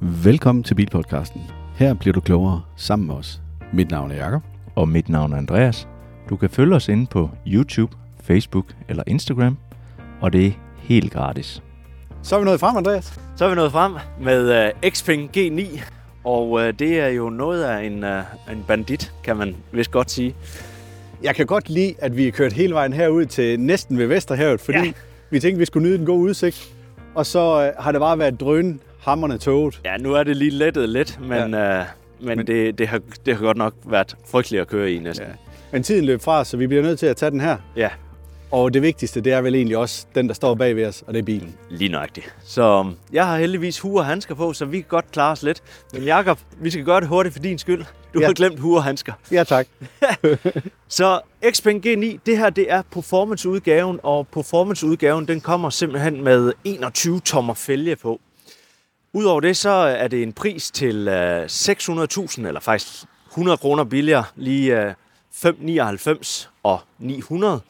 [0.00, 1.42] Velkommen til Bilpodcasten.
[1.76, 3.40] Her bliver du klogere sammen med os.
[3.72, 4.42] Mit navn er Jakob.
[4.74, 5.88] Og mit navn er Andreas.
[6.28, 9.56] Du kan følge os inde på YouTube, Facebook eller Instagram,
[10.20, 11.62] og det er helt gratis.
[12.22, 13.20] Så er vi nået frem, Andreas.
[13.36, 13.92] Så er vi nået frem
[14.22, 15.80] med uh, Xpeng G9,
[16.24, 20.10] og uh, det er jo noget af en, uh, en bandit, kan man vist godt
[20.10, 20.34] sige.
[21.22, 24.60] Jeg kan godt lide, at vi er kørt hele vejen herud til næsten ved Vesterhavet,
[24.60, 24.92] fordi Ja.
[25.30, 26.74] vi tænkte, vi skulle nyde den gode udsigt.
[27.14, 29.80] Og så uh, har det bare været drøn hammerne toget.
[29.84, 31.80] Ja, nu er det lige lettet lidt, men, ja.
[31.80, 31.86] uh,
[32.20, 35.26] men, Men- det, det, har, det har godt nok været frygteligt at køre i næsten.
[35.26, 35.32] Ja.
[35.72, 37.56] Men tiden løb fra, os, så vi bliver nødt til at tage den her.
[37.76, 37.88] Ja,
[38.50, 41.12] Og det vigtigste, det er vel egentlig også den, der står bag ved os, og
[41.14, 41.54] det er bilen.
[41.70, 42.34] lige nøjagtigt.
[42.44, 45.42] Så um, jeg har heldigvis hue og handsker på, så vi kan godt klare os
[45.42, 45.62] lidt.
[45.92, 47.84] Men Jakob, vi skal gøre det hurtigt for din skyld.
[48.14, 48.26] Du ja.
[48.26, 49.12] har glemt hue og handsker.
[49.32, 49.66] Ja, tak.
[50.88, 51.20] Så
[51.54, 57.54] Xpeng G9, det her det er performance-udgaven, og performance-udgaven den kommer simpelthen med 21 tommer
[57.54, 58.20] fælge på.
[59.12, 64.24] Udover det, så er det en pris til øh, 600.000, eller faktisk 100 kroner billigere,
[64.36, 64.94] lige øh,
[65.32, 67.60] 599 og 900.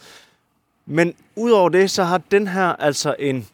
[0.87, 3.49] Men udover det, så har den her altså en,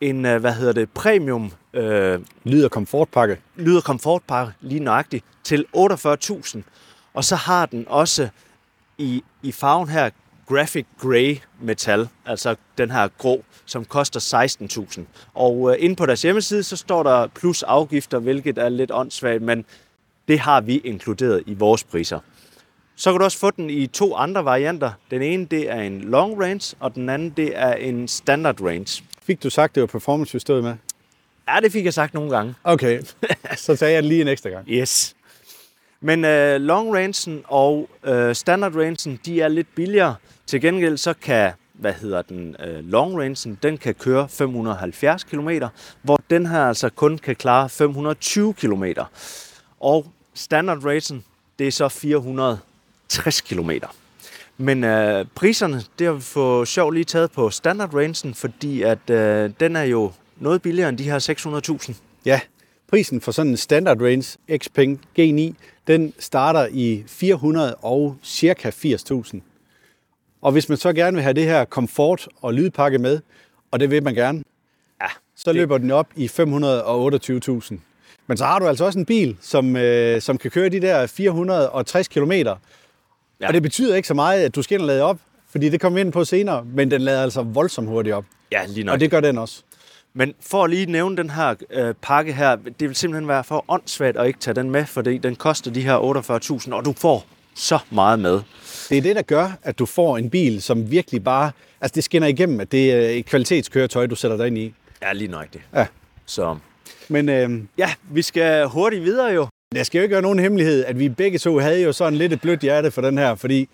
[0.00, 3.40] en øh, hvad hedder det, premium øh, Lyd og komfortpakke.
[3.56, 6.58] lyder komfortpakke lige nøjagtigt til 48.000.
[7.14, 8.28] Og så har den også
[8.98, 10.10] i, i farven her
[10.48, 14.46] graphic grey metal, altså den her grå, som koster
[14.98, 15.00] 16.000.
[15.34, 19.42] Og øh, inde på deres hjemmeside, så står der plus afgifter, hvilket er lidt åndssvagt,
[19.42, 19.64] men
[20.28, 22.18] det har vi inkluderet i vores priser.
[22.96, 24.92] Så kan du også få den i to andre varianter.
[25.10, 29.04] Den ene, det er en long range, og den anden, det er en standard range.
[29.22, 30.74] Fik du sagt, det var performance, vi stod med?
[31.48, 32.54] Ja, det fik jeg sagt nogle gange.
[32.64, 33.02] Okay,
[33.56, 34.68] så sagde jeg det lige en ekstra gang.
[34.68, 35.16] Yes.
[36.04, 40.14] Men øh, long rangen og øh, standard rangen, de er lidt billigere.
[40.46, 45.48] Til gengæld så kan, hvad hedder den, øh, long rangen, den kan køre 570 km,
[46.02, 48.84] hvor den her altså kun kan klare 520 km.
[49.80, 51.24] Og standard rangen,
[51.58, 53.70] det er så 460 km.
[54.56, 59.10] Men øh, priserne, det har vi for sjov lige taget på standard rangen, fordi at
[59.10, 61.18] øh, den er jo noget billigere end de her
[61.88, 61.94] 600.000.
[62.24, 62.40] Ja,
[62.94, 65.52] prisen for sådan en standard range Xpeng G9,
[65.86, 69.40] den starter i 400 og cirka 80.000.
[70.42, 73.20] Og hvis man så gerne vil have det her komfort og lydpakke med,
[73.70, 74.42] og det vil man gerne,
[75.02, 75.06] Ja,
[75.36, 77.80] så det- løber den op i 528.000.
[78.26, 81.06] Men så har du altså også en bil, som, øh, som kan køre de der
[81.06, 82.32] 460 km.
[82.32, 82.52] Ja.
[83.48, 85.18] Og det betyder ikke så meget, at du skal ind og lade op,
[85.50, 88.24] fordi det kommer vi ind på senere, men den lader altså voldsomt hurtigt op.
[88.52, 88.92] Ja, lige nok.
[88.92, 89.62] Og det gør den også.
[90.16, 93.64] Men for at lige nævne den her øh, pakke her, det vil simpelthen være for
[93.68, 95.98] åndssvagt at ikke tage den med, fordi den koster de her
[96.66, 98.40] 48.000, og du får så meget med.
[98.88, 101.50] Det er det, der gør, at du får en bil, som virkelig bare...
[101.80, 104.74] Altså, det skinner igennem, at det er et kvalitetskøretøj, du sætter dig ind i.
[105.02, 105.64] Ja, lige nøjagtigt.
[105.74, 105.86] Ja.
[106.26, 106.56] Så
[107.08, 109.46] Men øh, ja, vi skal hurtigt videre jo.
[109.74, 112.32] jeg skal jo ikke gøre nogen hemmelighed, at vi begge to havde jo sådan lidt
[112.32, 113.68] et blødt hjerte for den her, fordi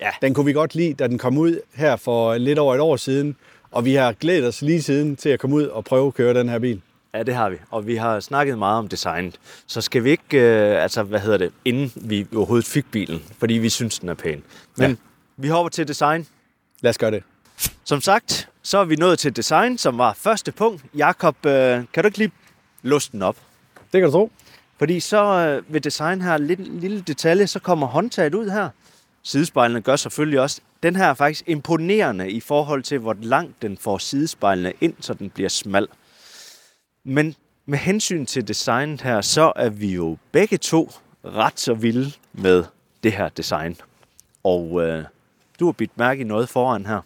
[0.00, 0.10] Ja.
[0.22, 2.96] den kunne vi godt lide, da den kom ud her for lidt over et år
[2.96, 3.36] siden.
[3.74, 6.34] Og vi har glædet os lige siden til at komme ud og prøve at køre
[6.34, 6.80] den her bil.
[7.14, 7.56] Ja, det har vi.
[7.70, 9.34] Og vi har snakket meget om designet.
[9.66, 13.54] Så skal vi ikke, øh, altså hvad hedder det, inden vi overhovedet fik bilen, fordi
[13.54, 14.42] vi synes, den er pæn.
[14.76, 14.96] Men Ja.
[15.36, 16.26] vi hopper til design.
[16.80, 17.22] Lad os gøre det.
[17.84, 20.84] Som sagt, så er vi nået til design, som var første punkt.
[20.96, 22.32] Jakob, øh, kan du ikke lige
[22.82, 23.36] luste den op?
[23.92, 24.30] Det kan du tro.
[24.78, 28.68] Fordi så øh, ved design her, lidt lille detalje, så kommer håndtaget ud her.
[29.24, 30.60] Sidespejlene gør selvfølgelig også.
[30.82, 35.14] Den her er faktisk imponerende i forhold til, hvor langt den får sidespejlene ind, så
[35.14, 35.88] den bliver smal.
[37.04, 37.34] Men
[37.66, 40.90] med hensyn til designet her, så er vi jo begge to
[41.24, 42.64] ret så vilde med
[43.02, 43.76] det her design.
[44.44, 45.04] Og øh,
[45.60, 47.00] du har bidt mærke i noget foran her.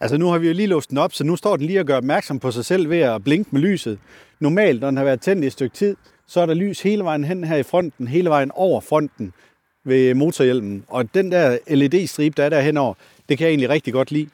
[0.00, 1.86] Altså nu har vi jo lige låst den op, så nu står den lige og
[1.86, 3.98] gør opmærksom på sig selv ved at blinke med lyset.
[4.40, 5.96] Normalt, når den har været tændt i et stykke tid,
[6.26, 9.32] så er der lys hele vejen hen her i fronten, hele vejen over fronten
[9.84, 10.84] ved motorhjelmen.
[10.88, 12.94] Og den der LED-stribe, der er der henover,
[13.28, 14.28] det kan jeg egentlig rigtig godt lide.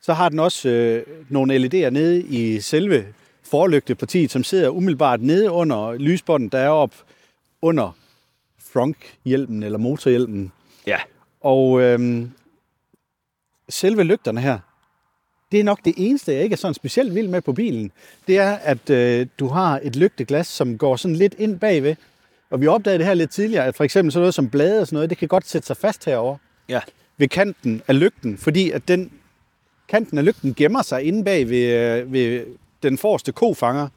[0.00, 3.06] Så har den også øh, nogle LED'er nede i selve
[3.42, 6.94] forlygtepartiet, som sidder umiddelbart nede under lysbåndet, der er op
[7.62, 7.96] under
[8.72, 10.52] fronthjelmen eller motorhjelmen.
[10.86, 10.98] Ja,
[11.40, 12.30] Og øhm,
[13.68, 14.58] selve lygterne her,
[15.52, 17.92] det er nok det eneste, jeg ikke er sådan specielt vild med på bilen.
[18.26, 21.96] Det er, at øh, du har et lygteglas, som går sådan lidt ind bagved.
[22.50, 24.86] Og vi opdagede det her lidt tidligere, at for eksempel sådan noget som blade og
[24.86, 26.36] sådan noget, det kan godt sætte sig fast herover
[26.68, 26.80] ja,
[27.16, 29.12] ved kanten af lygten, fordi at den
[29.88, 32.44] kanten af lygten gemmer sig inde bag ved, øh, ved
[32.82, 33.88] den forreste kofanger.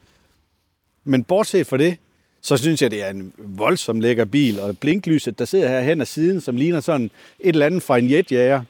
[1.04, 1.96] Men bortset fra det,
[2.40, 6.00] så synes jeg, det er en voldsom lækker bil, og blinklyset, der sidder her hen
[6.00, 7.10] ad siden, som ligner sådan
[7.40, 8.62] et eller andet fra en jetjager.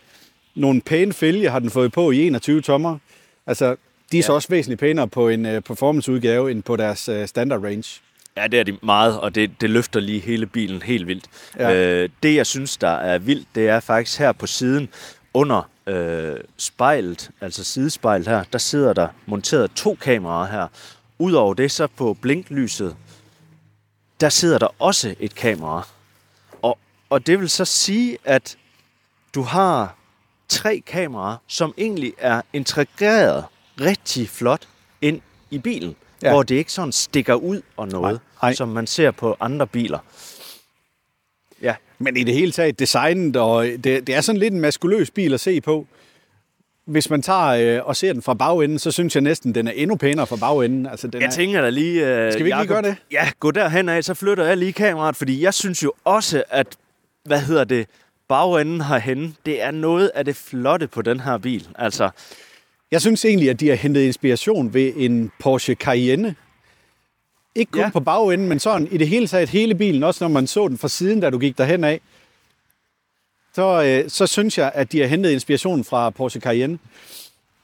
[0.54, 2.98] Nogle pæne fælge har den fået på i 21 tommer.
[3.46, 3.76] Altså,
[4.12, 4.22] De er ja.
[4.22, 8.00] så også væsentligt pænere på en uh, performance-udgave end på deres uh, standard range.
[8.36, 11.24] Ja, det er de meget, og det, det løfter lige hele bilen helt vildt.
[11.58, 11.74] Ja.
[11.74, 14.88] Øh, det, jeg synes, der er vildt, det er faktisk her på siden,
[15.34, 20.66] under øh, spejlet, altså sidespejlet her, der sidder der monteret to kameraer her.
[21.18, 22.96] Udover det, så på blinklyset,
[24.20, 25.88] der sidder der også et kamera.
[26.62, 26.78] Og,
[27.10, 28.56] og det vil så sige, at
[29.34, 29.96] du har
[30.48, 33.44] tre kameraer, som egentlig er integreret
[33.80, 34.68] rigtig flot
[35.00, 35.96] ind i bilen.
[36.22, 36.30] Ja.
[36.32, 38.20] Hvor det ikke sådan stikker ud og noget, Nej,
[38.50, 38.54] nej.
[38.54, 39.98] som man ser på andre biler.
[41.62, 45.10] Ja, Men i det hele taget, designet, og det, det er sådan lidt en maskuløs
[45.10, 45.86] bil at se på.
[46.84, 49.72] Hvis man tager øh, og ser den fra bagenden, så synes jeg næsten, den er
[49.72, 50.86] endnu pænere fra bagenden.
[50.86, 52.06] Altså, den jeg er, tænker da lige...
[52.06, 52.96] Øh, Skal vi ikke lige gøre det?
[53.12, 56.66] Ja, gå derhen af, så flytter jeg lige kameraet, fordi jeg synes jo også, at,
[57.24, 57.86] hvad hedder det,
[58.28, 61.68] bagenden herhenne, det er noget af det flotte på den her bil.
[61.78, 62.10] Altså,
[62.90, 66.34] Jeg synes egentlig, at de har hentet inspiration ved en Porsche Cayenne.
[67.54, 67.90] Ikke kun ja.
[67.90, 70.78] På bagenden, men sådan i det hele taget hele bilen, også når man så den
[70.78, 72.00] fra siden, da du gik derhen af.
[73.54, 76.78] Så, øh, så synes jeg, at de har hentet inspiration fra Porsche Cayenne.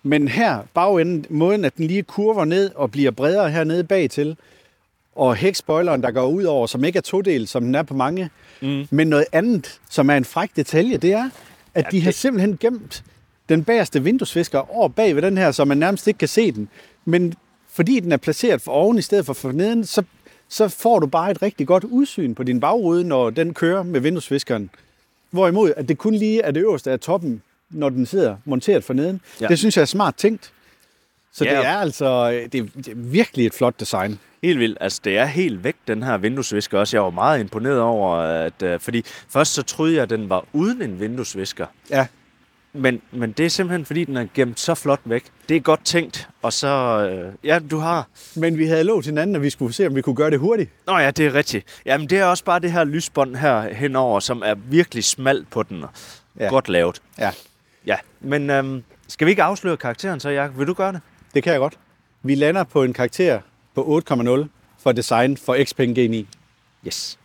[0.02, 4.36] Men her, bagenden, måden at den lige kurver ned og bliver bredere hernede bagtil,
[5.16, 8.30] og hækspoileren, der går ud over, som ikke er todelt, som den er på mange,
[8.62, 8.86] mm.
[8.90, 11.30] men noget andet, som er en fræk detalje, det er,
[11.74, 13.04] at ja, de har det- simpelthen gemt
[13.48, 16.68] den bagerste vinduesvisker over bag ved den her, så man nærmest ikke kan se den.
[17.04, 17.34] Men
[17.68, 20.02] fordi den er placeret for oven i stedet for for neden, så,
[20.48, 24.00] så får du bare et rigtig godt udsyn på din bagrude, når den kører med
[24.00, 24.70] vinduesviskeren.
[25.30, 28.94] Hvorimod, at det kun lige er det øverste af toppen, når den sidder monteret for
[28.94, 29.20] neden.
[29.40, 29.46] Ja.
[29.46, 30.52] Det synes jeg er smart tænkt.
[31.32, 31.44] Så.
[31.44, 31.50] Ja.
[31.50, 34.18] det er altså det er, det er virkelig et flot design.
[34.42, 34.78] Helt vildt.
[34.80, 36.96] Altså, det er helt væk, den her vinduesvisker også.
[36.96, 38.62] Jeg var meget imponeret over, at...
[38.62, 41.66] Øh, fordi først så troede jeg, at den var uden en vinduesvisker.
[41.90, 42.06] Ja.
[42.76, 45.24] Men, men det er simpelthen, fordi den er gemt så flot væk.
[45.48, 46.28] Det er godt tænkt.
[46.42, 46.68] Og så...
[47.10, 48.08] Øh, ja, du har...
[48.36, 50.70] Men vi havde lovet hinanden, at vi skulle se, om vi kunne gøre det hurtigt.
[50.86, 51.82] Nå ja, det er rigtigt.
[51.86, 55.62] Jamen, det er også bare det her lysbånd her henover, som er virkelig smalt på
[55.62, 55.84] den.
[56.40, 56.48] Ja.
[56.48, 57.02] Godt lavet.
[57.18, 57.30] Ja,
[57.86, 60.58] Ja, men øhm, skal vi ikke afsløre karakteren så, Jacob?
[60.58, 61.00] Vil du gøre det?
[61.34, 61.78] det kan jeg godt.
[62.22, 63.40] Vi lander på en karakter
[63.74, 64.46] på 8,0
[64.78, 66.24] for design for Xpeng G9.
[66.86, 67.18] Yes.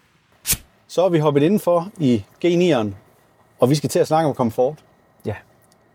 [0.88, 2.88] Så er vi hoppet indenfor i G9'eren,
[3.60, 4.80] og vi skal til at snakke om komfort.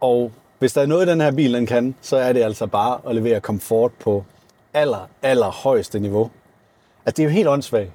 [0.00, 2.98] Og hvis der er noget, den her bil den kan, så er det altså bare
[3.08, 4.24] at levere komfort på
[4.74, 6.30] aller, aller højeste niveau.
[7.06, 7.90] Altså, det er jo helt åndssvagt.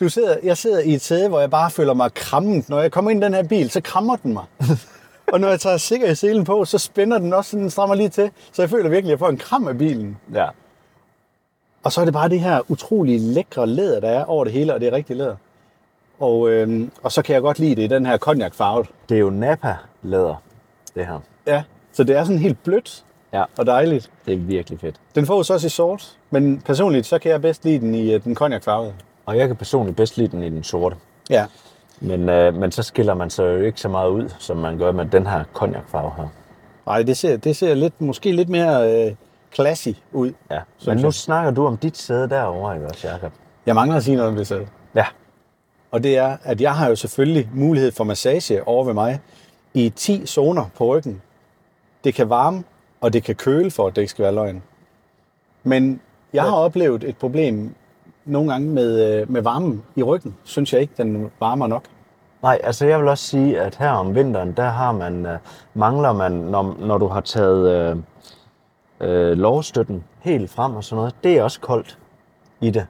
[0.00, 2.68] Du sidder, jeg sidder i et sæde, hvor jeg bare føler mig krammet.
[2.68, 4.44] Når jeg kommer ind i den her bil, så krammer den mig.
[5.32, 8.30] og når jeg tager sikkerhedsselen på, så spænder den også, sådan, den strammer lige til.
[8.52, 10.16] Så jeg føler virkelig, at jeg får en kram af bilen.
[10.34, 10.46] Ja.
[11.82, 14.74] Og så er det bare det her utrolig lækre læder, der er over det hele,
[14.74, 15.36] og det er rigtig læder.
[16.18, 18.84] Og, øhm, og så kan jeg godt lide det i den her cognac-farve.
[19.08, 20.42] Det er jo Napa-læder,
[20.94, 21.18] det her.
[21.46, 21.62] Ja,
[21.92, 24.10] så det er sådan helt blødt Ja, og dejligt.
[24.26, 24.96] det er virkelig fedt.
[25.14, 28.12] Den får så også i sort, men personligt så kan jeg bedst lide den i
[28.14, 28.92] øh, den cognac-farvede.
[29.26, 30.96] Og jeg kan personligt bedst lide den i den sorte.
[31.30, 31.46] Ja.
[32.00, 34.92] Men, øh, men så skiller man sig jo ikke så meget ud, som man gør
[34.92, 36.28] med den her cognac-farve her.
[36.86, 39.14] Nej, det ser, det ser lidt, måske lidt mere øh,
[39.54, 40.32] classy ud.
[40.50, 40.60] Ja.
[40.86, 41.14] Men nu jeg.
[41.14, 43.32] snakker du om dit sæde derovre, ikke også, Jacob?
[43.66, 44.66] Jeg mangler at sige noget om det sæde.
[44.94, 45.06] Ja.
[45.90, 49.20] Og det er, at jeg har jo selvfølgelig mulighed for massage over ved mig
[49.74, 51.22] i 10 zoner på ryggen.
[52.04, 52.64] Det kan varme,
[53.00, 54.62] og det kan køle, for at det ikke skal være løgn.
[55.62, 56.00] Men
[56.32, 57.74] jeg har oplevet et problem
[58.24, 60.34] nogle gange med, øh, med varmen i ryggen.
[60.44, 61.84] Synes jeg ikke, den varmer nok.
[62.42, 65.38] Nej, altså jeg vil også sige, at her om vinteren, der har man, øh,
[65.74, 67.96] mangler man, når, når du har taget øh,
[69.00, 71.98] øh, lovstøtten helt frem og sådan noget, det er også koldt
[72.60, 72.86] i det.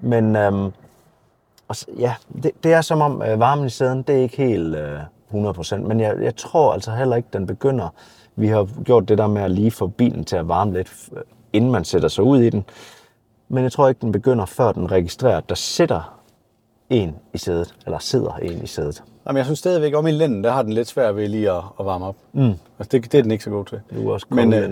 [0.00, 0.70] Men øh,
[1.74, 4.76] s- ja, det, det er som om øh, varmen i sæden, det er ikke helt
[4.76, 4.98] øh,
[5.32, 7.88] 100%, men jeg, jeg tror altså heller ikke, den begynder.
[8.36, 11.22] Vi har gjort det der med at lige få bilen til at varme lidt, øh,
[11.52, 12.64] inden man sætter sig ud i den.
[13.48, 16.20] Men jeg tror ikke, den begynder, før den registrerer, at der sidder
[16.90, 19.02] en i sædet, eller sidder en i sædet.
[19.26, 21.62] Jamen, jeg synes stadigvæk, om i lænden, der har den lidt svært ved lige at,
[21.80, 22.16] at varme op.
[22.32, 22.52] Mm.
[22.78, 23.80] Altså, det, det er den ikke så god til.
[23.94, 24.70] Du er også Men, øh,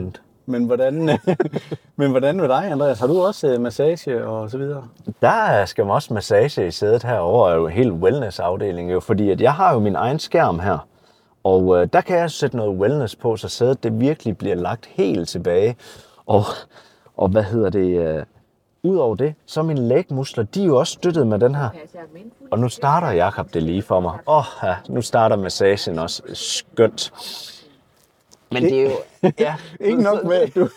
[0.49, 1.19] men, hvordan,
[1.97, 3.01] men hvordan med dig, Andreas?
[3.01, 4.85] Har du også øh, massage og så videre?
[5.23, 9.41] Der skal man også massage i sædet herovre, er jo helt wellness-afdeling, jo, fordi at
[9.41, 10.87] jeg har jo min egen skærm her.
[11.45, 14.87] Og øh, der kan jeg sætte noget wellness på, så sædet det virkelig bliver lagt
[14.87, 15.77] helt tilbage.
[16.27, 16.43] Og,
[17.17, 17.99] og hvad hedder det?
[17.99, 18.25] Øh,
[18.83, 21.69] Udover det, så er mine lægmuskler, de er jo også støttet med den her.
[22.51, 24.19] Og nu starter Jakob det lige for mig.
[24.27, 26.23] Åh, oh, ja, nu starter massagen også.
[26.33, 27.13] Skønt.
[28.53, 28.91] Men det er jo...
[29.39, 30.69] Ja, Ikke nok, med, at du,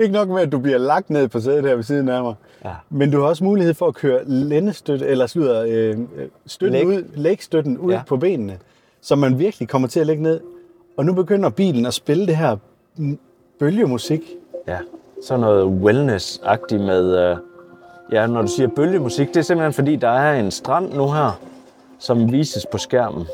[0.00, 2.34] ikke nok med, at du bliver lagt ned på sædet her ved siden af mig.
[2.64, 2.70] Ja.
[2.90, 5.98] Men du har også mulighed for at køre lændestøtte, eller slutter, øh,
[6.46, 6.86] støtten Læg.
[6.86, 8.02] ud, lægstøtten ud Ja.
[8.06, 8.58] på benene,
[9.00, 10.40] så man virkelig kommer til at lægge ned.
[10.96, 12.56] Og nu begynder bilen at spille det her
[13.58, 14.20] bølgemusik.
[14.68, 14.78] ja.
[15.24, 17.36] sådan noget wellness-agtigt med, øh,
[18.12, 21.40] ja, når du siger bølgemusik, det er simpelthen fordi, der er en strand nu her,
[21.98, 23.26] som vises på skærmen.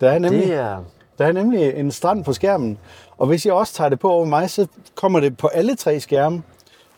[0.00, 0.84] Der er nemlig, Det er,
[1.18, 2.78] der er nemlig en strand på skærmen,
[3.18, 6.00] og hvis jeg også tager det på over mig, så kommer det på alle tre
[6.00, 6.42] skærme.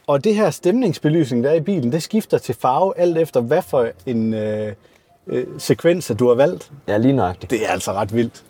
[0.07, 3.63] Og det her stemningsbelysning, der er i bilen, det skifter til farve alt efter, hvad
[3.63, 4.73] for en øh,
[5.27, 6.73] øh, sekvens, du har valgt.
[6.89, 7.51] ja, lige nøjagtigt.
[7.51, 8.43] Det er altså ret vildt.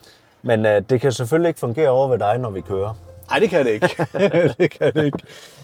[0.42, 2.94] Men øh, det kan selvfølgelig ikke fungere over ved dig, når vi kører.
[3.30, 4.06] Nej, det kan det ikke.
[4.58, 5.18] det kan det ikke.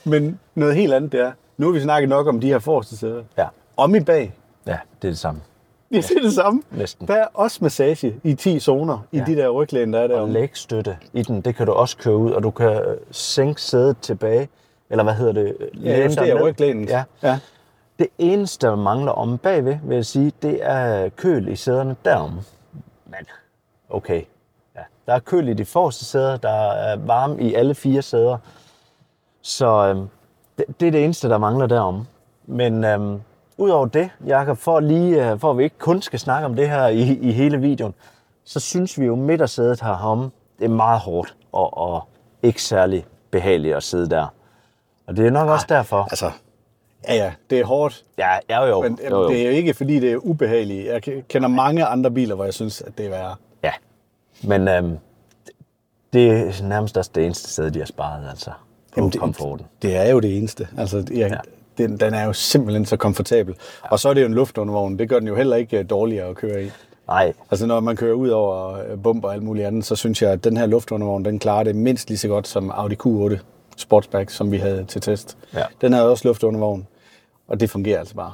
[0.04, 2.96] Men noget helt andet det er, nu har vi snakket nok om de her forreste
[2.96, 3.22] sæder.
[3.38, 4.32] Ja, Om i bag,
[4.66, 5.40] ja det er det samme.
[5.92, 6.62] Ja, det er det samme.
[6.70, 7.08] Næsten.
[7.08, 9.24] Der er også massage i 10 zoner i Ja.
[9.26, 10.30] de der ryglæn, der er Og derom.
[10.30, 13.96] lægstøtte i den, det kan du også køre ud, og du kan øh, sænke sædet
[13.98, 14.48] tilbage,
[14.90, 15.56] eller hvad hedder det?
[15.82, 16.42] Ja, dig justere ned.
[16.42, 16.88] ryglænet.
[16.90, 17.04] Ja.
[17.22, 17.38] ja.
[17.98, 22.30] Det eneste, der mangler om bagved, vil jeg sige, det er køl i sæderne derom.
[23.06, 23.26] Men
[23.90, 24.22] okay.
[24.76, 24.80] Ja.
[25.06, 28.38] Der er køl i de forreste sæder, der er varme i alle fire sæder.
[29.42, 30.08] Så øhm,
[30.58, 32.06] det, det er det eneste, der mangler derom.
[32.46, 33.20] Men øhm,
[33.62, 36.68] udover det, Jakob, for, lige, øh, for at vi ikke kun skal snakke om det
[36.70, 37.94] her i, i hele videoen,
[38.44, 42.08] så synes vi jo midtersædet herom, det er meget hårdt og, og
[42.42, 44.26] ikke særlig behageligt at sidde der.
[45.06, 46.02] Og det er nok også derfor.
[46.10, 46.30] Altså,
[47.08, 49.28] ja, ja, det er hårdt, Ja, ja jo, men jo, jo.
[49.28, 50.86] det er jo ikke, fordi det er ubehageligt.
[50.86, 53.34] Jeg ke- kender mange andre biler, hvor jeg synes, at det er værre.
[53.64, 53.72] Ja,
[54.44, 54.98] men øhm,
[56.12, 58.50] det er nærmest også det eneste sted, de har sparet, altså.
[58.50, 58.54] På
[58.96, 59.66] Jamen, det- komforten.
[59.82, 60.68] Det er jo det eneste.
[60.78, 61.36] Altså, jeg, ja.
[61.86, 63.54] Den, den er jo simpelthen så komfortabel.
[63.84, 63.88] Ja.
[63.90, 64.98] Og så er det jo en luftundervogn.
[64.98, 66.70] Det gør den jo heller ikke øh, dårligere at køre i.
[67.08, 70.22] Nej, Altså når man kører ud over øh, bomber og alt muligt andet, så synes
[70.22, 73.38] jeg, at den her luftundervogn, den klarer det mindst lige så godt som Audi Q8
[73.76, 75.36] Sportsback, som vi havde til test.
[75.54, 75.62] Ja.
[75.80, 76.86] Den havde også luftundervogn,
[77.48, 78.32] og det fungerer altså bare.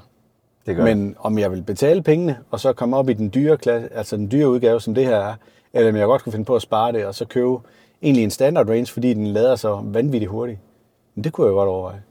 [0.66, 0.84] det gør.
[0.84, 4.16] Men om jeg vil betale pengene, og så komme op i den dyre, klasse, altså
[4.16, 5.34] den dyre udgave, som det her er,
[5.72, 7.56] eller om jeg godt kunne finde på at spare det, og så købe
[8.02, 10.58] egentlig en standard range, fordi den lader så vanvittigt hurtigt.
[11.14, 12.02] Men det kunne jeg godt overveje.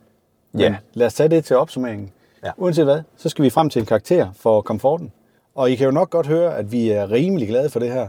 [0.52, 0.76] Men Ja.
[0.94, 2.12] lad os tage det til opsummeringen.
[2.44, 2.52] Ja.
[2.58, 5.12] Uanset hvad, så skal vi frem til en karakter for komforten.
[5.56, 8.08] Og I kan jo nok godt høre, at vi er rimelig glade for det her.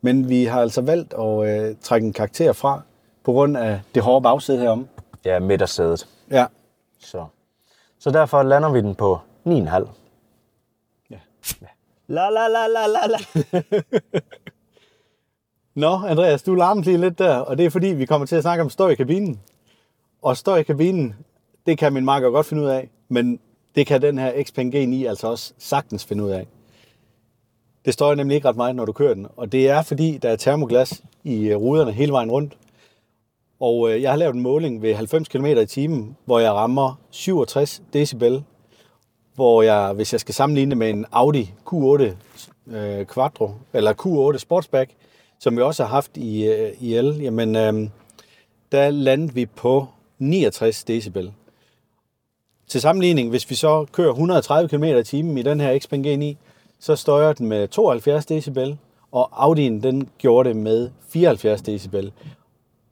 [0.00, 2.80] Men vi har altså valgt at øh, trække en karakter fra,
[3.24, 4.88] på grund af det hårde bagsæde herom.
[5.24, 6.08] Ja, midtersædet.
[6.30, 6.46] Ja.
[6.98, 7.26] Så.
[7.98, 9.88] så derfor lander vi den på 9,5.
[11.10, 11.16] Ja.
[12.08, 13.18] La la la la la la.
[15.74, 18.42] Nå, Andreas, du larmer lige lidt der, og det er fordi, vi kommer til at
[18.42, 19.40] snakke om støj i kabinen.
[20.22, 21.14] Og støj i kabinen,
[21.66, 23.40] det kan min marker godt finde ud af, men
[23.74, 26.46] det kan den her Xpeng G9 altså også sagtens finde ud af.
[27.84, 30.28] Det støjer nemlig ikke ret meget, når du kører den, og det er fordi, der
[30.28, 32.56] er termoglas i øh, ruderne hele vejen rundt.
[33.60, 37.00] Og øh, jeg har lavet en måling ved 90 km i timen, hvor jeg rammer
[37.10, 38.44] 67 decibel,
[39.34, 42.02] hvor jeg, hvis jeg skal sammenligne det med en Audi Q8
[42.66, 44.90] øh, Quattro, eller Q8 Sportsback,
[45.38, 47.88] som vi også har haft i, øh, i el, jamen, øh,
[48.72, 49.86] der landede vi på
[50.18, 51.32] 69 decibel.
[52.68, 56.34] Til sammenligning, hvis vi så kører 130 km i timen i den her Xpeng G9,
[56.80, 58.78] så støjer den med 72 decibel,
[59.12, 62.12] og Audi'en den gjorde det med 74 decibel.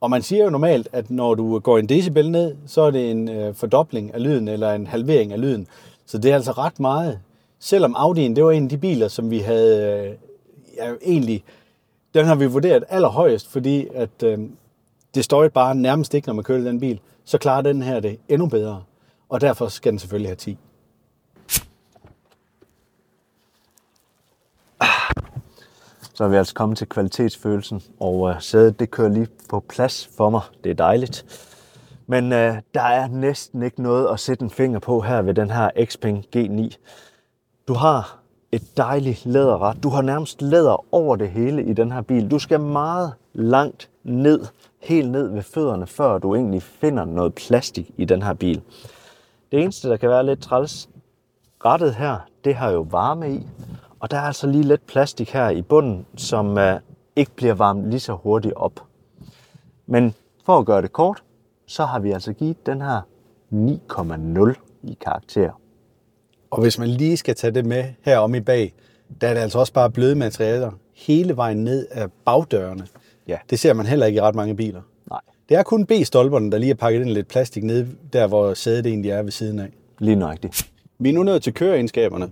[0.01, 3.11] Og man siger jo normalt, at når du går en decibel ned, så er det
[3.11, 5.67] en øh, fordobling af lyden, eller en halvering af lyden.
[6.05, 7.19] Så det er altså ret meget.
[7.59, 10.13] Selvom Audi'en, det var en af de biler, som vi havde øh,
[10.77, 11.43] ja, egentlig,
[12.13, 14.39] den har vi vurderet allerhøjest, fordi at øh,
[15.15, 16.99] det støjede bare nærmest ikke, når man kørte den bil.
[17.25, 18.81] Så klarer den her det endnu bedre.
[19.29, 20.57] Og derfor skal den selvfølgelig have 10.
[26.13, 30.09] Så er vi altså kommet til kvalitetsfølelsen, og øh, sædet det kører lige på plads
[30.17, 30.41] for mig.
[30.63, 31.25] Det er dejligt.
[32.07, 35.51] Men øh, der er næsten ikke noget at sætte en finger på her ved den
[35.51, 36.75] her Xpeng G9.
[37.67, 38.19] Du har
[38.51, 39.83] et dejligt læderret.
[39.83, 42.31] Du har nærmest læder over det hele i den her bil.
[42.31, 44.45] Du skal meget langt ned,
[44.79, 48.61] helt ned ved fødderne, før du egentlig finder noget plastik i den her bil.
[49.51, 50.89] Det eneste, der kan være lidt træls,
[51.65, 53.47] rettet her, det har jo varme i.
[53.99, 56.79] Og der er altså lige lidt plastik her i bunden, som øh,
[57.15, 58.83] ikke bliver varmet lige så hurtigt op.
[59.87, 60.13] Men
[60.45, 61.23] for at gøre det kort,
[61.65, 63.01] så har vi altså givet den her
[63.53, 65.51] 9,0 i karakter.
[66.51, 68.73] Og hvis man lige skal tage det med herom i bag,
[69.21, 72.87] der er det altså også bare bløde materialer hele vejen ned af bagdørene.
[73.27, 73.37] Ja.
[73.49, 74.81] Det ser man heller ikke i ret mange biler.
[75.49, 78.85] Det er kun B-stolperne, der lige er pakket ind lidt plastik ned, der hvor sædet
[78.85, 79.69] egentlig er ved siden af.
[79.99, 80.71] lige nøjagtigt.
[80.99, 82.29] Vi er nu nået til køreegenskaberne.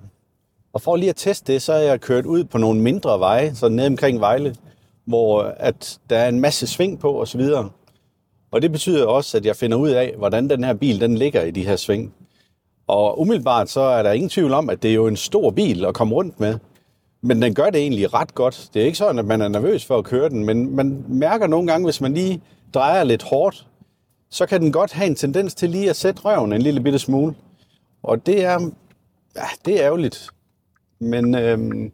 [0.74, 3.56] Og for lige at teste det, så er jeg kørt ud på nogle mindre veje,
[3.56, 4.56] så ned omkring Vejle,
[5.06, 7.42] hvor at der er en masse sving på osv.
[8.52, 11.44] Og det betyder også, at jeg finder ud af, hvordan den her bil den ligger
[11.44, 12.14] i de her sving.
[12.88, 15.86] Og umiddelbart så er der ingen tvivl om, at det er jo en stor bil
[15.86, 16.58] at komme rundt med.
[17.22, 18.70] Men den gør det egentlig ret godt.
[18.74, 21.48] Det er ikke sådan, at man er nervøs for at køre den, men man mærker
[21.48, 22.42] nogle gange, hvis man lige
[22.74, 23.68] drejer lidt hårdt,
[24.30, 27.00] så kan den godt have en tendens til lige at sætte røven en lille bitte
[27.00, 27.36] smule.
[28.04, 28.70] Og det er,
[29.36, 30.30] ja, det er ærgerligt.
[31.00, 31.92] Men øhm,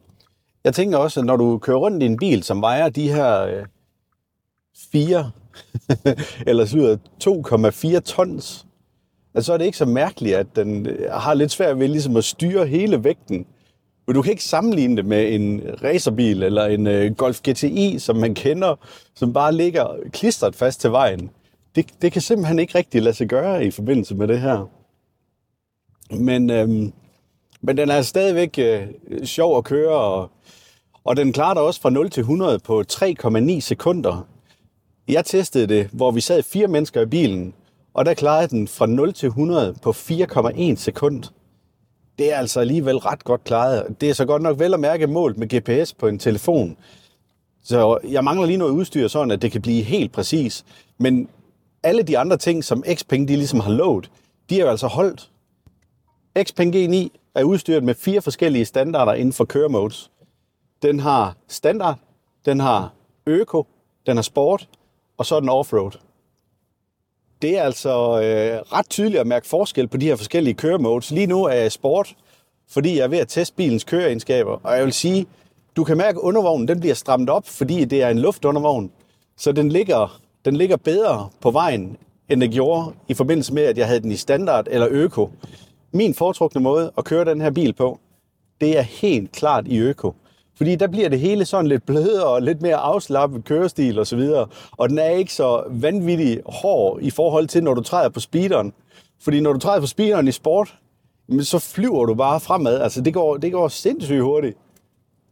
[0.64, 3.42] jeg tænker også, at når du kører rundt i en bil, som vejer de her
[3.42, 3.66] øh,
[4.92, 5.30] 4,
[6.46, 6.96] eller
[7.94, 8.66] 2,4 tons,
[9.34, 12.16] altså, så er det ikke så mærkeligt, at den øh, har lidt svært ved ligesom
[12.16, 13.46] at styre hele vægten.
[14.10, 18.16] Men du kan ikke sammenligne det med en racerbil eller en øh, Golf GTI, som
[18.16, 18.76] man kender,
[19.14, 21.30] som bare ligger klistret fast til vejen.
[21.74, 24.70] Det, det kan simpelthen ikke rigtig lade sig gøre i forbindelse med det her.
[26.14, 26.92] Men, øhm,
[27.60, 28.86] men den er stadigvæk øh,
[29.24, 30.30] sjov at køre, og,
[31.04, 34.26] og den klarer dig også fra 0 til 100 på 3,9 sekunder.
[35.08, 37.54] Jeg testede det, hvor vi sad fire mennesker i bilen,
[37.94, 41.24] og der klarede den fra 0 til 100 på 4,1 sekund.
[42.20, 44.00] Det er altså alligevel ret godt klaret.
[44.00, 46.76] Det er så godt nok vel at mærke målt med GPS på en telefon.
[47.64, 50.64] Så jeg mangler lige noget udstyr, sådan at det kan blive helt præcis.
[50.98, 51.28] Men
[51.82, 54.10] alle de andre ting, som Xpeng de ligesom har lovet,
[54.50, 55.30] de er jo altså holdt.
[56.42, 60.10] Xpeng G9 er udstyret med fire forskellige standarder inden for køremodes.
[60.82, 61.98] Den har standard,
[62.44, 62.92] den har
[63.26, 63.66] øko,
[64.06, 64.68] den har sport,
[65.18, 65.92] og så er den offroad.
[67.42, 71.10] Det er altså øh, ret tydeligt at mærke forskel på de her forskellige køremodes.
[71.10, 72.14] Lige nu er jeg sport,
[72.70, 75.26] fordi jeg er ved at teste bilens køreegenskaber, og jeg vil sige,
[75.76, 78.90] du kan mærke, at undervognen den bliver strammet op, fordi det er en luftundervogn.
[79.36, 81.96] Så den ligger, den ligger bedre på vejen,
[82.28, 85.30] end det gjorde i forbindelse med, at jeg havde den i standard eller øko.
[85.92, 87.98] Min foretrukne måde at køre den her bil på,
[88.60, 90.14] det er helt klart i øko.
[90.60, 94.16] Fordi der bliver det hele sådan lidt blødere og lidt mere afslappet kørestil og så
[94.16, 94.46] videre.
[94.70, 98.72] Og den er ikke så vanvittig hård i forhold til, når du træder på speederen.
[99.20, 100.78] Fordi når du træder på speederen i sport,
[101.40, 102.80] så flyver du bare fremad.
[102.80, 104.56] Altså det går, det går sindssygt hurtigt.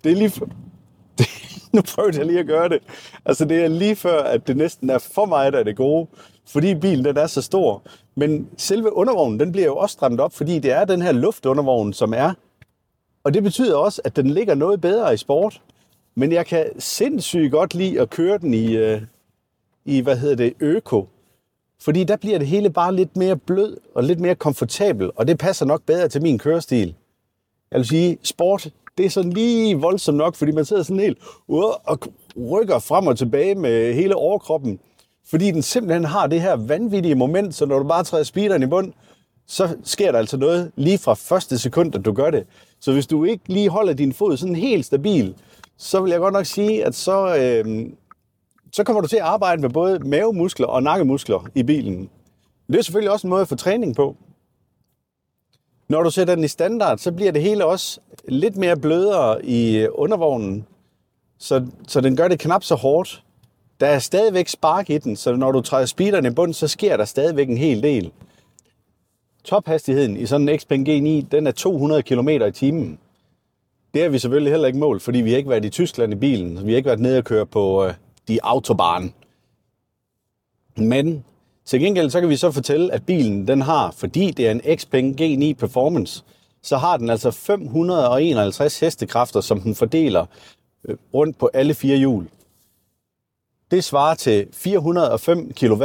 [0.04, 0.48] Det er lige for...
[1.18, 1.26] Det,
[1.72, 2.78] nu prøver jeg lige at gøre det.
[3.24, 6.06] Altså det er lige før, at det næsten er for meget af det gode.
[6.46, 7.82] Fordi bilen den er så stor.
[8.14, 11.92] Men selve undervognen, den bliver jo også strammet op, fordi det er den her luftundervogn,
[11.92, 12.32] som er
[13.24, 15.62] og det betyder også, at den ligger noget bedre i sport.
[16.14, 19.02] Men jeg kan sindssygt godt lide at køre den i, øh,
[19.84, 21.08] i hvad hedder det, øko.
[21.80, 25.38] Fordi der bliver det hele bare lidt mere blød og lidt mere komfortabel, og det
[25.38, 26.94] passer nok bedre til min kørestil.
[27.70, 31.18] Jeg vil sige, sport, det er sådan lige voldsomt nok, fordi man sidder sådan helt
[31.48, 31.98] uh, og
[32.50, 34.80] rykker frem og tilbage med hele overkroppen.
[35.30, 38.66] Fordi den simpelthen har det her vanvittige moment, så når du bare træder speederen i
[38.66, 38.92] bund,
[39.46, 42.46] så sker der altså noget lige fra første sekund, at du gør det.
[42.80, 45.34] Så hvis du ikke lige holder din fod sådan helt stabil,
[45.76, 47.86] så vil jeg godt nok sige, at så, øh,
[48.72, 52.10] så kommer du til at arbejde med både mavemuskler og nakkemuskler i bilen.
[52.66, 54.16] Det er selvfølgelig også en måde at få træning på.
[55.88, 59.76] Når du sætter den i standard, så bliver det hele også lidt mere blødere i
[59.76, 60.66] øh, undervognen,
[61.38, 63.22] så, så den gør det knap så hårdt.
[63.80, 66.96] Der er stadigvæk spark i den, så når du træder speederen i bund, så sker
[66.96, 68.12] der stadigvæk en hel del
[69.48, 72.98] tophastigheden i sådan en Xpeng G9, den er 200 km i timen.
[73.94, 76.16] Det er vi selvfølgelig heller ikke mål, fordi vi har ikke været i Tyskland i
[76.16, 76.66] bilen.
[76.66, 77.94] Vi har ikke været nede og køre på øh,
[78.28, 79.14] de autobahn.
[80.76, 81.24] Men
[81.64, 84.78] til gengæld så kan vi så fortælle, at bilen den har, fordi det er en
[84.78, 86.24] Xpeng G9 Performance,
[86.62, 90.26] så har den altså 551 hestekræfter, som den fordeler
[90.84, 92.28] øh, rundt på alle fire hjul.
[93.70, 95.84] Det svarer til 405 kW,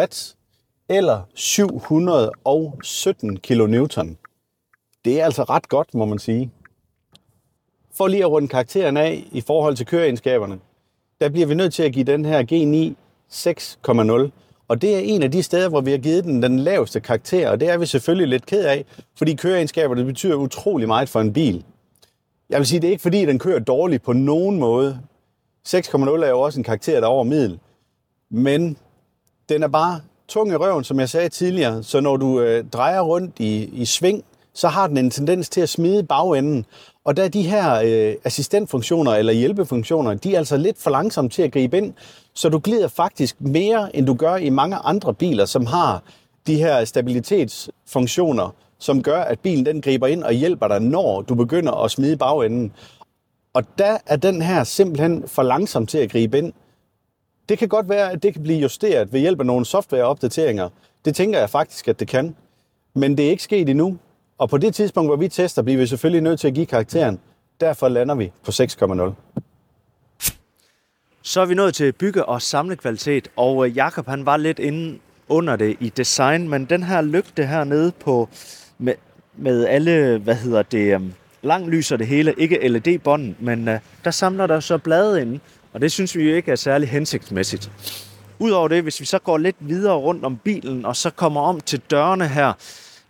[0.90, 3.88] eller 717 kN.
[5.06, 6.52] Det er altså ret godt, må man sige.
[7.94, 10.60] For lige at runde karakteren af i forhold til køreegenskaberne,
[11.22, 12.94] der bliver vi nødt til at give den her G9
[13.32, 14.30] 6,0.
[14.68, 17.50] Og det er en af de steder, hvor vi har givet den den laveste karakter,
[17.50, 21.34] og det er vi selvfølgelig lidt ked af, fordi køreegenskaberne betyder utrolig meget for en
[21.34, 21.66] bil.
[22.50, 25.00] Jeg vil sige, det er ikke fordi, den kører dårligt på nogen måde.
[25.68, 27.60] 6,0 er jo også en karakter, der er over middel.
[28.30, 28.78] Men
[29.50, 33.02] den er bare tung i røven, som jeg sagde tidligere, så når du øh, drejer
[33.02, 36.66] rundt i, i sving, så har den en tendens til at smide bagenden.
[37.04, 41.30] Og der er de her øh, assistentfunktioner eller hjælpefunktioner, de er altså lidt for langsomme
[41.30, 41.94] til at gribe ind,
[42.34, 46.04] så du glider faktisk mere, end du gør i mange andre biler, som har
[46.48, 51.36] de her stabilitetsfunktioner, som gør, at bilen den griber ind og hjælper dig, når du
[51.36, 52.72] begynder at smide bagenden.
[53.54, 56.54] Og der er den her simpelthen for langsom til at gribe ind.
[57.50, 60.70] Det kan godt være, at det kan blive justeret ved hjælp af nogle softwareopdateringer.
[61.06, 62.36] Det tænker jeg faktisk, at det kan.
[62.94, 63.98] Men det er ikke sket endnu.
[64.38, 67.20] Og på det tidspunkt, hvor vi tester, bliver vi selvfølgelig nødt til at give karakteren.
[67.62, 69.34] Derfor lander vi på 6,0.
[71.22, 75.00] Så er vi nået til bygge- og samlekvalitet, og øh, Jakob han var lidt inde
[75.30, 78.30] under det i design, men den her lygte her nede på
[78.78, 78.94] med,
[79.38, 84.12] med alle, hvad hedder det, um, lang lyser det hele, ikke LED-bånden, men øh, der
[84.12, 85.40] samler der så blade ind,
[85.74, 87.72] og det synes vi jo ikke er særlig hensigtsmæssigt.
[88.40, 91.60] Udover det, hvis vi så går lidt videre rundt om bilen, og så kommer om
[91.60, 92.54] til dørene her,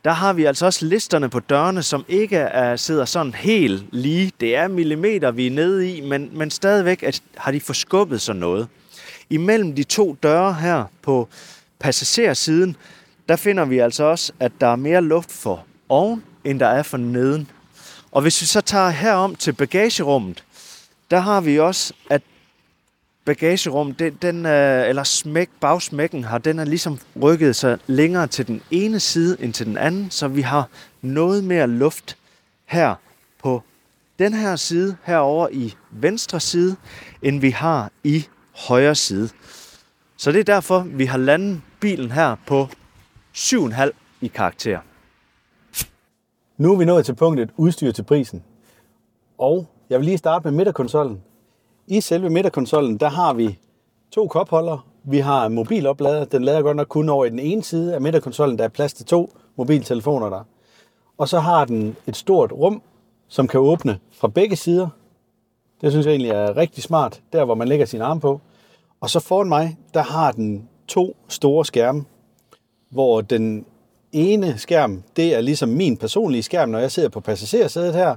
[0.06, 4.32] der har vi altså også listerne på dørene, som ikke er, sidder sådan helt lige.
[4.40, 8.36] Det er millimeter, vi er nede i, men, men stadigvæk at, har de forskubbet sig
[8.36, 8.68] noget.
[9.30, 11.28] Imellem de to døre her på
[11.80, 12.76] passagersiden,
[13.30, 16.84] der finder vi altså også, at der er mere luft for oven, end der er
[16.84, 17.50] for neden.
[18.12, 20.44] Og hvis vi så tager herom til bagagerummet,
[21.12, 22.22] der har vi også, at
[23.26, 28.48] bagagerum, den, den øh, eller smæk, bagsmækken har, den er ligesom rykket sig længere til
[28.48, 30.70] den ene side end til den anden, så vi har
[31.02, 32.18] noget mere luft
[32.66, 32.96] her
[33.44, 33.62] på
[34.20, 36.76] den her side, herover i venstre side,
[37.22, 38.26] end vi har i
[38.68, 39.30] højre side.
[40.18, 42.68] Så det er derfor, vi har landet bilen her på
[43.36, 43.90] 7,5
[44.22, 44.80] i karakter.
[46.58, 48.44] Nu er vi nået til punktet udstyr til prisen.
[49.38, 51.22] Og jeg vil lige starte med midterkonsollen.
[51.88, 53.60] I selve midterkonsollen, der har vi
[54.12, 54.88] to kopholder.
[55.04, 56.26] Vi har en mobiloplader.
[56.26, 58.58] Den lader godt nok kun over i den ene side af midterkonsollen.
[58.58, 60.44] Der er plads til to mobiltelefoner der.
[61.18, 62.82] Og så har den et stort rum,
[63.28, 64.88] som kan åbne fra begge sider.
[65.82, 68.42] Det synes jeg egentlig er rigtig smart, der hvor man lægger sin arm på.
[69.02, 72.06] Og så foran mig, der har den to store skærme,
[72.90, 73.66] hvor den
[74.12, 78.16] ene skærm, det er ligesom min personlige skærm, når jeg sidder på passagersædet her,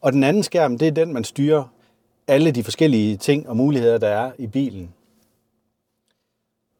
[0.00, 1.64] og den anden skærm, det er den, man styrer
[2.28, 4.94] alle de forskellige ting og muligheder, der er i bilen.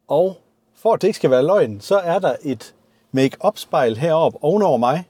[0.08, 0.36] Og
[0.74, 2.74] for at det ikke skal være løgn, så er der et
[3.12, 5.04] make-up spejl heroppe ovenover mig,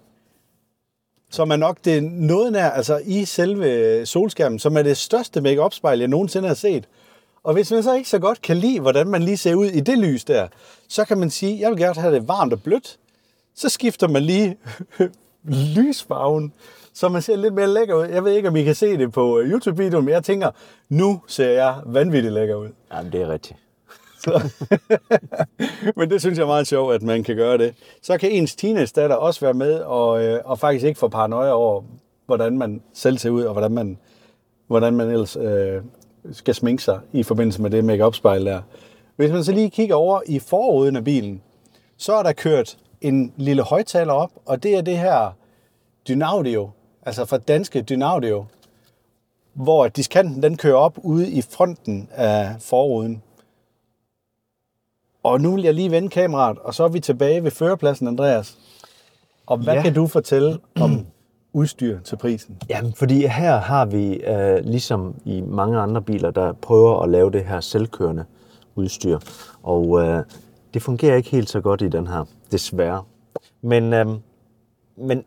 [1.30, 5.72] som er nok det noget nær, altså i selve solskærmen, som er det største make-up
[5.72, 6.88] spejl, jeg nogensinde har set.
[7.42, 9.80] Og hvis man så ikke så godt kan lide, hvordan man lige ser ud i
[9.80, 10.48] det lys der,
[10.88, 12.98] så kan man sige, jeg vil gerne have det varmt og blødt.
[13.54, 14.56] Så skifter man lige
[15.76, 16.52] lysfarven,
[16.96, 18.04] så man ser lidt mere lækker ud.
[18.04, 20.50] Jeg ved ikke, om I kan se det på YouTube-videoen, men jeg tænker,
[20.88, 22.68] nu ser jeg vanvittigt lækker ud.
[22.92, 23.58] Jamen, det er rigtigt.
[24.20, 24.52] Så.
[25.96, 27.74] Men det synes jeg er meget sjovt, at man kan gøre det.
[28.02, 31.82] Så kan ens teenage-datter også være med og, øh, og faktisk ikke få paranoia over,
[32.26, 33.98] hvordan man selv ser ud, og hvordan man,
[34.66, 35.82] hvordan man ellers øh,
[36.32, 38.60] skal sminke sig i forbindelse med det make spejl der.
[39.16, 41.42] Hvis man så lige kigger over i forruden af bilen,
[41.96, 45.32] så er der kørt en lille højtaler op, og det er det her
[46.08, 46.70] Dynaudio,
[47.06, 48.44] altså fra danske Dynaudio,
[49.52, 53.22] hvor diskanten den kører op ude i fronten af forruden.
[55.22, 58.58] Og nu vil jeg lige vende kameraet, og så er vi tilbage ved førerpladsen, Andreas.
[59.46, 59.82] Og hvad ja.
[59.82, 61.06] Kan du fortælle om
[61.52, 62.56] udstyr til prisen?
[62.68, 67.30] Jamen, fordi her har vi, øh, ligesom i mange andre biler, der prøver at lave
[67.30, 68.24] det her selvkørende
[68.74, 69.18] udstyr.
[69.62, 70.24] Og øh,
[70.74, 73.04] det fungerer ikke helt så godt i den her, desværre.
[73.62, 74.06] Men, øh,
[74.96, 75.24] men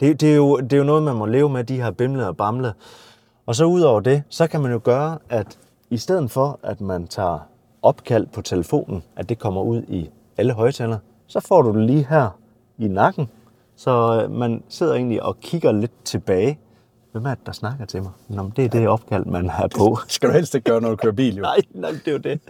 [0.00, 2.28] det, det, er jo, det er jo noget, man må leve med, de her bimle
[2.28, 2.72] og bamle.
[3.46, 5.58] Og så udover det, så kan man jo gøre, at
[5.90, 7.38] i stedet for, at man tager
[7.82, 12.06] opkald på telefonen, at det kommer ud i alle højtaler, så får du det lige
[12.10, 12.38] her
[12.78, 13.28] i nakken,
[13.76, 16.58] så øh, man sidder egentlig og kigger lidt tilbage.
[17.12, 18.12] Hvem er det, der snakker til mig?
[18.28, 19.98] Nå, men det er det opkald, man har på.
[20.08, 21.42] Skal du helst ikke gøre, når du kører bil, jo?
[21.50, 22.40] nej, nej, det er jo det.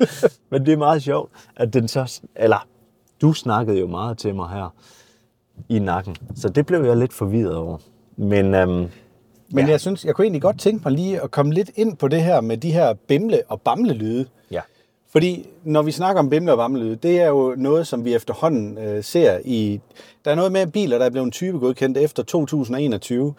[0.50, 2.20] Men det er meget sjovt, at den så...
[2.36, 2.66] Eller,
[3.20, 4.74] du snakkede jo meget til mig her
[5.68, 7.78] i nakken, så det blev jeg lidt forvirret over.
[8.16, 8.86] Men øhm,
[9.50, 9.70] Men Ja.
[9.70, 12.22] jeg synes, jeg kunne egentlig godt tænke mig lige at komme lidt ind på det
[12.22, 14.26] her med de her bimle- og bamle-lyde.
[14.50, 14.60] ja,
[15.12, 18.78] Fordi når vi snakker om bimle- og bamlelyde, det er jo noget, som vi efterhånden
[18.78, 19.80] øh, ser i...
[20.24, 23.34] Der er noget med biler, der er blevet typegodkendt efter 2021.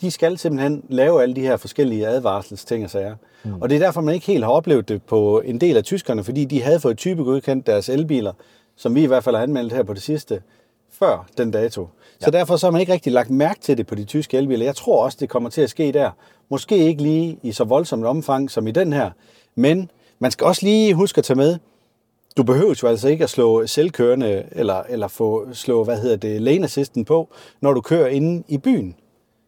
[0.00, 3.14] De skal simpelthen lave alle de her forskellige advarselsting og sager.
[3.44, 3.52] Mm.
[3.62, 6.24] Og det er derfor, man ikke helt har oplevet det på en del af tyskerne,
[6.24, 8.32] fordi de havde fået typegodkendt deres elbiler,
[8.76, 10.40] som vi i hvert fald har anmeldt her på det sidste,
[10.92, 11.80] før den dato.
[12.20, 12.24] Ja.
[12.24, 14.64] Så derfor så har man ikke rigtig lagt mærke til det på de tyske elbiler.
[14.64, 16.10] Jeg tror også, det kommer til at ske der.
[16.48, 19.10] Måske ikke lige i så voldsomt omfang som i den her,
[19.54, 21.58] men man skal også lige huske at tage med,
[22.36, 26.42] du behøver jo altså ikke at slå selvkørende, eller, eller få slå, hvad hedder det,
[26.42, 27.28] lane assisten på,
[27.60, 28.96] når du kører inde i byen.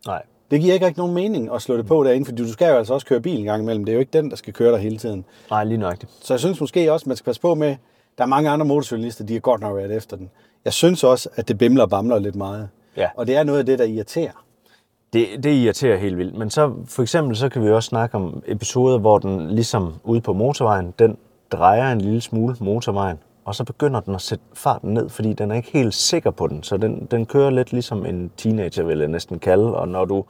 [0.06, 0.22] nej.
[0.50, 2.76] Det giver ikke rigtig nogen mening at slå det på derinde, fordi du skal jo
[2.76, 3.84] altså også køre bil en gang imellem.
[3.84, 5.24] Det er jo ikke den, der skal køre dig hele tiden.
[5.50, 6.12] Nej, lige nøjagtigt.
[6.20, 7.76] Så jeg synes måske også, man skal passe på med,
[8.18, 10.30] der er mange andre motorcyklister, de har godt nok været efter den.
[10.64, 12.68] Jeg synes også, at det bimler og bamler lidt meget.
[12.96, 13.08] Ja.
[13.16, 14.44] Og det er noget af det, der irriterer.
[15.12, 16.38] Det, det irriterer helt vildt.
[16.38, 20.20] Men så for eksempel, så kan vi også snakke om episoder, hvor den ligesom ude
[20.20, 21.16] på motorvejen, den
[21.52, 25.50] drejer en lille smule motorvejen, og så begynder den at sætte farten ned, fordi den
[25.50, 26.62] er ikke helt sikker på den.
[26.62, 29.76] Så den, den kører lidt ligesom en teenager, vil jeg næsten kalde.
[29.76, 30.24] Og når du,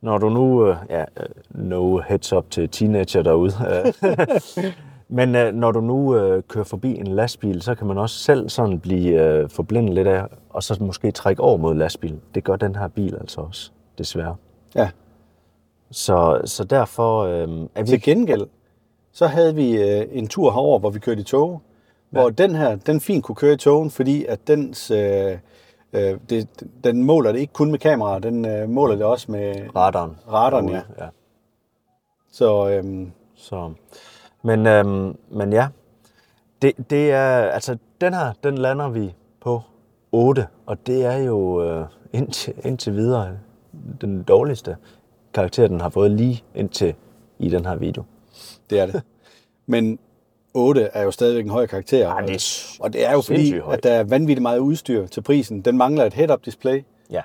[0.00, 4.64] når du nu, øh, ja, øh, no heads up til teenager derude, øh,
[5.08, 8.48] men øh, når du nu øh, kører forbi en lastbil, så kan man også selv
[8.48, 12.20] sådan blive øh, forblindet lidt af, og så måske trække over mod lastbilen.
[12.34, 14.36] Det gør den her bil altså også, desværre.
[14.74, 14.90] Ja.
[15.90, 18.46] Så, så derfor øh, er vi Til gengæld,
[19.12, 21.62] så havde vi øh, en tur herover, hvor vi kørte i tog,
[22.12, 22.20] ja.
[22.20, 25.38] hvor den her, den fint kunne køre i togen, fordi at dens, øh,
[25.92, 26.48] øh, det,
[26.84, 30.16] den måler det ikke kun med kameraer, den øh, måler det også med Radaren.
[30.32, 30.82] radaren, ja.
[30.98, 31.08] ja.
[32.32, 33.72] Så øhm, Så,
[34.42, 35.68] men, øhm, men ja,
[36.62, 39.62] det, det er, altså den her, den lander vi på
[40.12, 43.38] 8, og det er jo øh, indtil, indtil videre
[44.00, 44.76] den dårligste
[45.34, 46.94] karakter, den har fået lige indtil
[47.38, 48.04] i den her video.
[48.70, 49.02] det er det.
[49.66, 49.98] Men
[50.54, 52.08] 8 er jo stadigvæk en høj karakter.
[52.08, 53.78] Ej, det er og- det er jo fordi, højt.
[53.78, 55.60] at der er vanvittigt meget udstyr til prisen.
[55.60, 57.22] Den mangler et head-up display, Ja,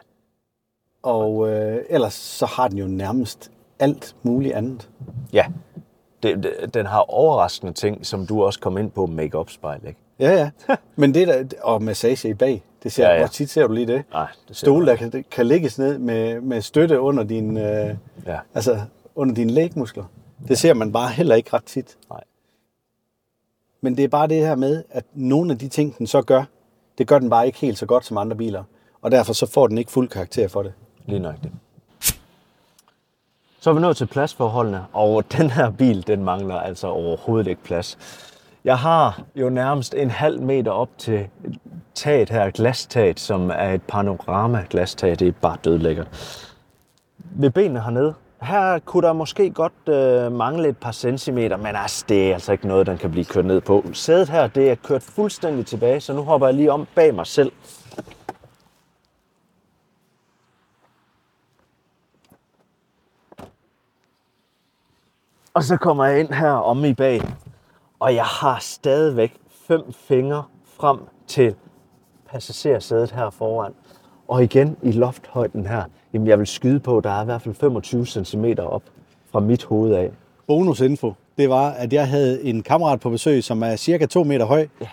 [1.03, 4.89] og øh, ellers så har den jo nærmest alt muligt andet.
[5.33, 5.45] ja.
[6.23, 9.99] Det, den har overraskende ting, som du også kom ind på, make-up spejl, ikke?
[10.19, 10.31] Ja,
[10.67, 10.75] ja.
[10.95, 13.19] Men det der, og massage i bag, det ser Ja, ja, ja.
[13.19, 13.25] ja.
[13.25, 14.03] Hvor tit ser du lige det?
[14.13, 17.95] Nej, det ser Stole, der kan, kan lægges ned med, med støtte under din, øh,
[18.25, 18.79] Ja, altså
[19.15, 20.03] under dine lægmuskler.
[20.47, 21.97] Det ser man bare heller ikke ret tit.
[22.09, 22.23] nej.
[23.81, 26.43] Men det er bare det her med, at nogle af de ting, den så gør,
[26.97, 28.63] det gør den bare ikke helt så godt som andre biler.
[29.01, 30.73] Og derfor så får den ikke fuld karakter for det.
[31.05, 31.51] Lige nok det.
[33.63, 37.63] Så er vi nået til pladsforholdene, og den her bil, den mangler altså overhovedet ikke
[37.63, 37.97] plads.
[38.63, 41.27] Jeg har jo nærmest en halv meter op til
[41.95, 45.09] taget her, glastaget, som er et panorama-glastag.
[45.19, 46.07] Det er bare dødlækkert.
[47.17, 52.05] Ved benene hernede, her kunne der måske godt øh, mangle et par centimeter, men altså,
[52.09, 53.85] det er altså ikke noget, den kan blive kørt ned på.
[53.93, 57.27] Sædet her, det er kørt fuldstændig tilbage, så nu hopper jeg lige om bag mig
[57.27, 57.51] selv.
[65.53, 67.21] Og så kommer jeg ind her om i bag,
[67.99, 69.33] og jeg har stadigvæk
[69.67, 70.43] fem fingre
[70.77, 71.55] frem til
[72.29, 73.71] passagersædet her foran.
[74.27, 75.83] Og igen i lofthøjden her,
[76.13, 78.83] jamen jeg vil skyde på, at der er i hvert fald 25 cm op
[79.31, 80.11] fra mit hoved af.
[80.47, 84.45] Bonusinfo, det var, at jeg havde en kammerat på besøg, som er cirka 2 meter
[84.45, 84.67] høj.
[84.81, 84.87] Ja.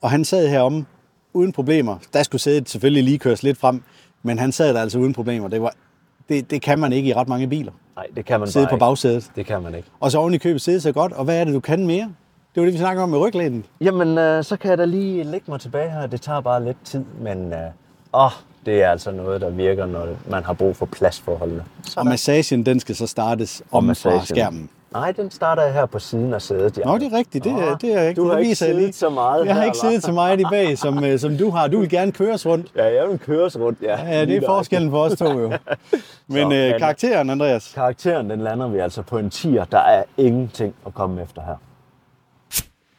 [0.00, 0.86] Og han sad heromme
[1.32, 1.96] uden problemer.
[2.12, 3.82] Der skulle sædet selvfølgelig lige køres lidt frem,
[4.22, 5.48] men han sad der altså uden problemer.
[5.48, 5.74] Det, var,
[6.28, 7.72] det, det kan man ikke i ret mange biler.
[7.96, 8.80] Nej, det kan man Sidde bare på ikke.
[8.80, 9.30] bagsædet.
[9.36, 9.88] Det kan man ikke.
[10.00, 11.12] Og så oven i købet sidde så godt.
[11.12, 12.12] Og hvad er det, du kan mere?
[12.54, 13.64] Det var det, vi snakker om med ryglænden.
[13.80, 16.06] Jamen, øh, så kan jeg da lige lægge mig tilbage her.
[16.06, 17.58] Det tager bare lidt tid, men øh,
[18.14, 18.30] åh,
[18.66, 21.64] det er altså noget, der virker, når man har brug for pladsforholdene.
[21.96, 24.70] Og massagen, den skal så startes om fra skærmen.
[24.94, 26.78] Nej, den starter her på siden af sædet.
[26.78, 26.82] Ja.
[26.84, 27.44] Nå, det er rigtigt.
[27.44, 28.16] Det, er, det er rigtigt.
[28.16, 28.92] Du har Det ikke siddet lige.
[28.92, 31.50] så meget Jeg har her, ikke siddet så meget i bag, som, øh, som du
[31.50, 31.68] har.
[31.68, 32.72] Du vil gerne køres rundt.
[32.76, 34.04] Ja, jeg vil køres rundt, ja.
[34.04, 35.48] Ja, det er forskellen for os to jo.
[36.26, 37.72] Men Så, øh, karakteren, Andreas.
[37.74, 39.64] Karakteren, den lander vi altså på en 10'er.
[39.70, 41.56] Der er ingenting at komme efter her.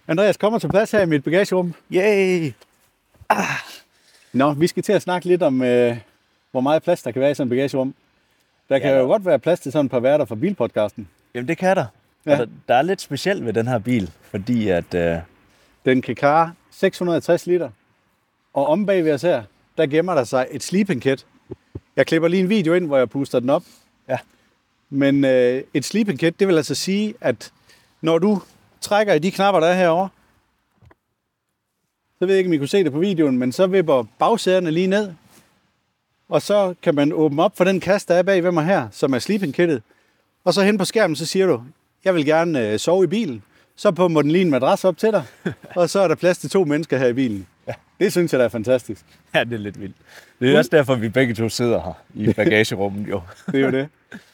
[0.08, 1.74] Andreas kommer til plads her i mit bagagerum.
[1.94, 2.54] Yay!
[3.30, 3.38] Ah.
[4.34, 5.98] Nå, vi skal til at snakke lidt om, øh,
[6.52, 7.94] hvor meget plads der kan være i sådan et bagagerum.
[8.70, 11.08] Der kan Ja, jo godt være plads til sådan et par værter fra bilpodcasten.
[11.36, 11.86] Jamen, det kan der.
[12.26, 12.32] Ja.
[12.32, 12.38] Ja.
[12.38, 14.94] Der, der er lidt specielt ved den her bil, fordi at...
[14.94, 15.18] Øh,
[15.86, 17.70] Den kan klare 660 liter.
[18.54, 19.44] Og om bagved os her,
[19.78, 21.26] der gemmer der sig et sleeping kit.
[21.96, 23.64] Jeg klipper lige en video ind, hvor jeg puster den op.
[24.10, 24.18] Ja.
[24.90, 27.52] Men øh, et sleeping kit, det vil altså sige, at
[28.02, 28.42] når du
[28.82, 30.10] trækker i de knapper, der er herovre,
[32.20, 34.72] så ved jeg ikke, om I kunne se det på videoen, men så vipper bagsæderne
[34.72, 35.14] lige ned.
[36.30, 38.88] Og så kan man åbne op for den kasse, der er bag ved mig her,
[38.92, 39.84] som er sleeping kittet.
[40.46, 41.62] Og så hen på skærmen, så siger du,
[42.06, 43.44] jeg vil gerne øh, sove i bilen.
[43.76, 45.24] Så pumper den lige en madras op til dig,
[45.76, 47.48] og så er der plads til to mennesker her i bilen.
[47.68, 47.74] Ja.
[48.00, 49.06] Det synes jeg, der er fantastisk.
[49.36, 49.96] ja, det er lidt vildt.
[50.40, 53.22] Det er også derfor, vi begge to sidder her i bagagerummet, jo.
[53.52, 53.88] Det er jo det.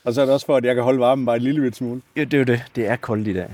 [0.03, 1.75] Og så er det også for, at jeg kan holde varmen bare en lille bit
[1.75, 2.01] smule.
[2.15, 2.63] Ja, det er jo det.
[2.75, 3.47] Det er koldt i dag.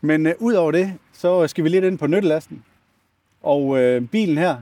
[0.00, 2.62] Men øh, ud over det, så skal vi lidt ind på nyttelasten.
[3.42, 4.56] Og øh, bilen her,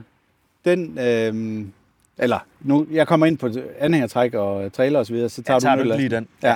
[0.65, 1.65] den, øh,
[2.17, 5.81] eller nu, jeg kommer ind på anhængertræk og trailer osv., så tager, Ja, tager du
[5.83, 5.99] du ikke nyttelasten.
[5.99, 6.27] lige den?
[6.43, 6.55] Ja.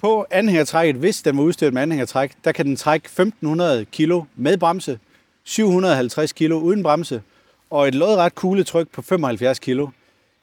[0.00, 4.58] På anhængertrækket, hvis den var udstyret med anhængertræk, der kan den trække 1500 kilo med
[4.58, 4.98] bremse,
[5.44, 7.22] 750 kilo uden bremse,
[7.70, 9.88] og et lodret kugletryk på 75 kilo.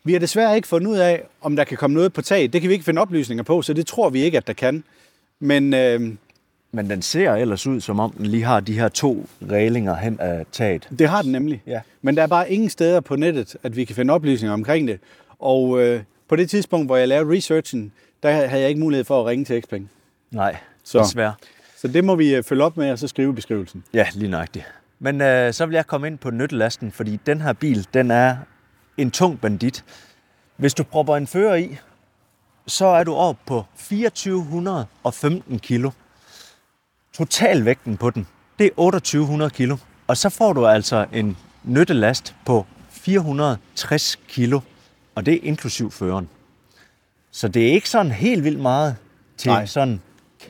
[0.03, 2.53] Vi har desværre ikke fundet ud af, om der kan komme noget på taget.
[2.53, 4.83] Det kan vi ikke finde oplysninger på, så det tror vi ikke, at der kan.
[5.39, 6.01] Men øh,
[6.71, 10.19] Men den ser ellers ud, som om den lige har de her to rælinger hen
[10.19, 10.89] af taget.
[10.99, 11.61] det har den nemlig.
[11.67, 11.81] Ja.
[12.01, 14.99] Men der er bare ingen steder på nettet, at vi kan finde oplysninger omkring det.
[15.39, 17.91] Og øh, på det tidspunkt, hvor jeg lavede researchen,
[18.23, 19.89] der havde jeg ikke mulighed for at ringe til Xpeng.
[20.31, 20.99] Nej, Så.
[20.99, 21.33] desværre.
[21.77, 23.83] Så det må vi øh, følge op med, og så skrive beskrivelsen.
[23.93, 24.65] Ja, lige nøjagtigt.
[24.99, 28.37] Men øh, så vil jeg komme ind på nyttelasten, fordi den her bil, den er
[28.97, 29.83] en tung bandit.
[30.57, 31.77] Hvis du propper en fører i,
[32.67, 35.91] så er du oppe på 2415 kilo.
[37.13, 38.27] Totalvægten på den,
[38.59, 39.77] det er 2800 kilo.
[40.07, 44.59] Og så får du altså en nyttelast på 460 kilo,
[45.15, 46.29] og det er inklusiv føreren.
[47.35, 48.95] Så det er ikke sådan helt vildt meget
[49.37, 49.65] til Nej.
[49.65, 50.01] Sådan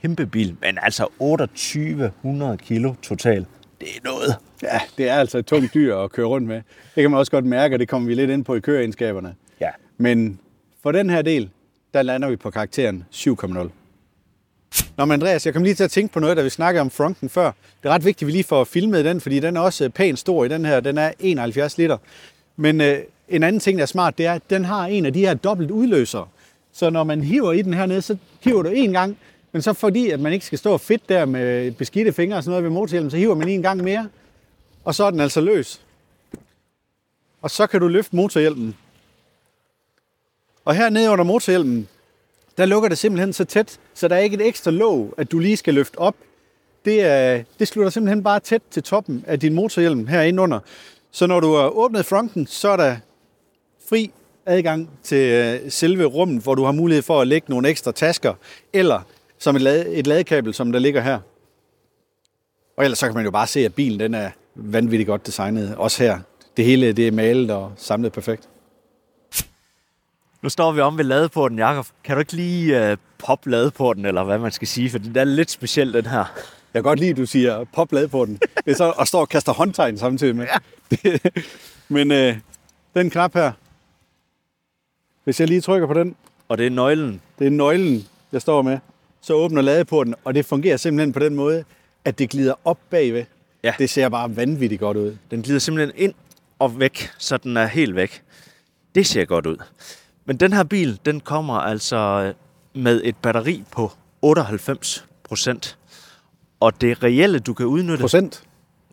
[0.02, 3.48] kæmpe bil, men altså 2800 kilo totalt.
[3.80, 4.36] Det er noget.
[4.64, 6.56] Ja, det er altså et tungt dyr at køre rundt med.
[6.96, 9.36] Det kan man også godt mærke, og det kommer vi lidt ind på i køreegenskaberne.
[9.62, 9.70] Ja.
[9.98, 10.40] Men
[10.84, 11.50] for den her del,
[11.94, 13.70] der lander vi på karakteren 7,0.
[14.98, 16.90] Nå, men Andreas, jeg kom lige til at tænke på noget, da vi snakkede om
[16.90, 17.52] fronten før.
[17.84, 19.90] Det er ret vigtigt, at vi lige får filmet den, fordi den er også øh,
[19.90, 20.80] pænt stor i den her.
[20.80, 21.98] Den er 71 liter.
[22.56, 22.98] Men øh,
[23.30, 25.34] en anden ting, der er smart, det er, at den har en af de her
[25.34, 26.28] dobbelt udløsere.
[26.76, 29.18] Så når man hiver i den her nede, så hiver du en gang,
[29.52, 32.52] men så fordi, at man ikke skal stå fedt der med beskidte fingre og sådan
[32.52, 34.10] noget ved motorhjelmen, så hiver man en gang mere,
[34.84, 35.82] og så er den altså løs.
[37.42, 38.76] Og så kan du løfte motorhjelmen.
[40.66, 41.88] Og her nede under motorhjelmen,
[42.58, 45.40] der lukker det simpelthen så tæt, så der er ikke et ekstra låg, at du
[45.40, 46.16] lige skal løfte op.
[46.86, 50.60] Det, er, det slutter simpelthen bare tæt til toppen af din motorhjelm herinde under.
[51.12, 52.98] Så når du har åbnet fronten, så er der
[53.90, 54.12] fri
[54.46, 58.34] adgang til øh, selve rummet, hvor du har mulighed for at lægge nogle ekstra tasker,
[58.74, 59.02] eller
[59.40, 61.20] som et, lade, et ladekabel, som der ligger her.
[62.78, 65.76] Og ellers så kan man jo bare se, at bilen den er vanvittigt godt designet.
[65.76, 66.20] Også her.
[66.58, 68.50] Det hele det er malet og samlet perfekt.
[70.42, 71.86] Nu står vi om ved ladeporten, Jakob.
[72.04, 74.90] Kan du ikke lige uh, poppe ladeporten, eller hvad man skal sige?
[74.90, 76.18] For den er lidt speciel, den her.
[76.18, 76.26] Jeg
[76.74, 78.40] kan godt lide, at du siger pop lad på den.
[78.66, 80.48] Det er så at stå og kaste håndtegn samtidig med.
[81.04, 81.18] Ja.
[81.96, 82.38] Men øh,
[82.94, 83.52] den knap her,
[85.26, 86.16] hvis jeg lige trykker på den,
[86.50, 87.22] Og det er nøglen.
[87.40, 88.78] det er nøglen, jeg står med,
[89.22, 91.64] så åbner ladeporten, og det fungerer simpelthen på den måde,
[92.06, 93.26] at det glider op bagved.
[93.64, 93.74] Ja.
[93.80, 95.18] Det ser bare vanvittigt godt ud.
[95.32, 96.14] Den glider simpelthen ind
[96.60, 98.22] og væk, så den er helt væk.
[98.96, 99.58] Det ser godt ud.
[100.26, 102.34] Men den her bil, den kommer altså
[102.76, 105.78] med et batteri på 98 procent.
[106.60, 108.02] Og det reelle, du kan udnytte...
[108.02, 108.44] Procent.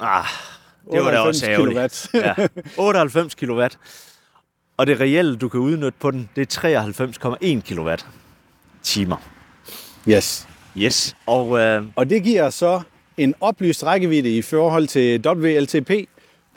[0.00, 0.24] Ah,
[0.92, 2.08] det var da 98 også ærgerligt.
[2.12, 2.14] kilowatt.
[2.14, 2.46] ja,
[2.84, 3.62] 98 kW.
[4.82, 7.90] Og det reelle, du kan udnytte på den, det er 93,1 kW
[8.82, 9.16] timer.
[10.08, 10.48] Yes.
[10.78, 11.16] Yes.
[11.26, 12.80] Og øh, Og det giver så
[13.16, 15.90] en oplyst rækkevidde i forhold til WLTP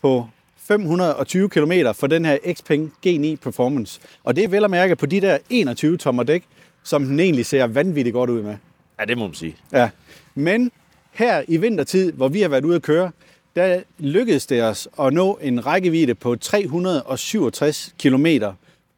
[0.01, 4.01] på 520 km for den her Xpeng G9 Performance.
[4.23, 6.43] Og det er vel at mærke på de der 21 tommer dæk,
[6.83, 8.55] som den egentlig ser vanvittigt godt ud med.
[8.99, 9.55] ja, det må man sige.
[9.73, 9.89] Ja.
[10.35, 10.71] Men
[11.11, 13.11] her i vintertid, hvor vi har været ude at køre,
[13.55, 18.25] der lykkedes det os at nå en rækkevidde på 367 km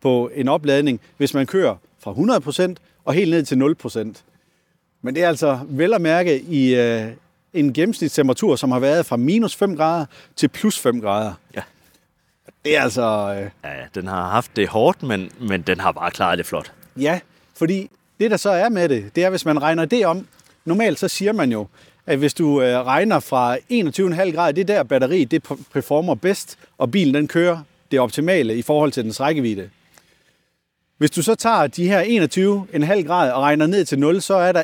[0.02, 2.14] på en opladning, hvis man kører fra
[2.72, 3.56] 100% og helt ned til
[4.16, 4.22] 0%.
[5.02, 7.08] Men det er altså vel at mærke i øh,
[7.54, 11.34] en gennemsnitstemperatur, som har været fra minus 5 grader til plus 5 grader.
[11.56, 11.62] Ja.
[12.66, 13.02] Det er altså...
[13.42, 16.72] Øh, Ja, den har haft det hårdt, men, men den har bare klaret det flot.
[16.98, 17.20] Ja,
[17.56, 17.90] fordi
[18.20, 20.28] det der så er med det, det er, hvis man regner det om.
[20.66, 21.68] Normalt så siger man jo,
[22.08, 25.44] at hvis du øh, regner fra 21,5 grader, det er der batteri, det
[25.74, 27.60] performer bedst, og bilen den kører
[27.92, 29.70] det optimale i forhold til dens rækkevidde.
[30.98, 34.52] Hvis du så tager de her 21,5 grader og regner ned til 0, så er
[34.52, 34.64] der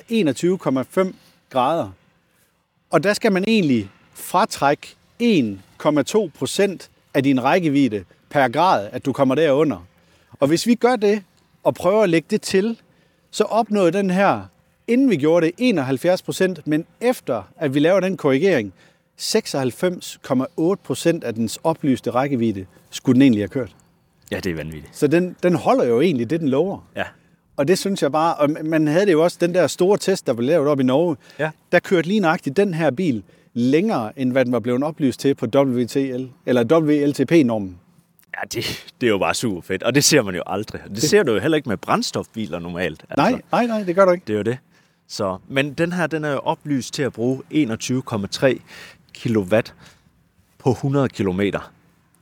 [1.08, 1.14] 21,5
[1.50, 1.90] grader.
[2.90, 4.88] Og der skal man egentlig fratrække
[5.22, 9.86] 1,2 procent af din rækkevidde per grad, at du kommer derunder.
[10.40, 11.24] Og hvis vi gør det,
[11.64, 12.80] og prøver at lægge det til,
[13.32, 14.42] så opnåede den her,
[14.88, 18.74] inden vi gjorde det, 71 procent, men efter at vi laver den korrigering,
[19.22, 23.76] 96,8 procent af dens oplyste rækkevidde skulle den egentlig have kørt.
[24.32, 24.98] Ja, det er vanvittigt.
[24.98, 26.88] Så den, den holder jo egentlig det, den lover.
[26.96, 27.04] Ja.
[27.58, 30.28] Og det synes jeg bare, og man havde det jo også, den der store test,
[30.28, 31.50] der blev lavet op i Norge, Ja.
[31.72, 35.36] der kørte lige nøjagtigt den her bil længere, end hvad den var blevet oplyst til
[35.36, 37.78] på WTL, eller WLTP-normen.
[38.36, 39.84] Ja, det, det er jo bare super fedt.
[39.84, 40.82] Og det ser man jo aldrig.
[40.84, 43.06] Det, det ser du jo heller ikke med brændstofbiler normalt.
[43.10, 43.30] Altså.
[43.32, 44.24] Nej, nej, nej, det gør du ikke.
[44.28, 44.58] Det er jo det.
[45.14, 48.60] Så, men den her, den er jo oplyst til at bruge 21,3
[49.24, 49.56] kW
[50.60, 51.42] på 100 km.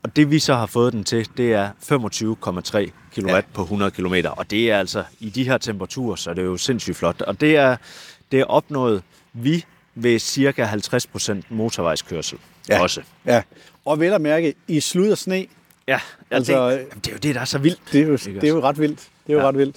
[0.03, 3.35] Og det vi så har fået den til, det er 25,3 kW Ja.
[3.35, 3.41] ja.
[3.53, 4.13] på 100 km.
[4.31, 7.21] Og det er altså, i de her temperaturer, så er det jo sindssygt flot.
[7.21, 7.77] Og det er,
[8.31, 12.37] det er opnået vi ved cirka 50% motorvejskørsel
[12.69, 12.81] Ja.
[12.81, 13.01] også.
[13.25, 13.41] Ja,
[13.85, 15.45] og vel at mærke i slud og sne,
[15.87, 15.99] Ja,
[16.31, 17.79] Altså, altså, det, det er jo det, der er så vildt.
[17.91, 18.99] det er jo, det er jo ret vildt.
[19.27, 19.47] Det er jo Ja.
[19.47, 19.75] ret vildt.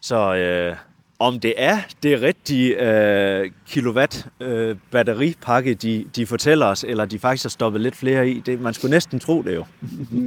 [0.00, 0.76] Så øh,
[1.18, 7.18] om det er det rigtige øh, kilowatt øh, batteripakke, de, de fortæller os, eller de
[7.18, 9.64] faktisk har stoppet lidt flere i, det, man skulle næsten tro det jo.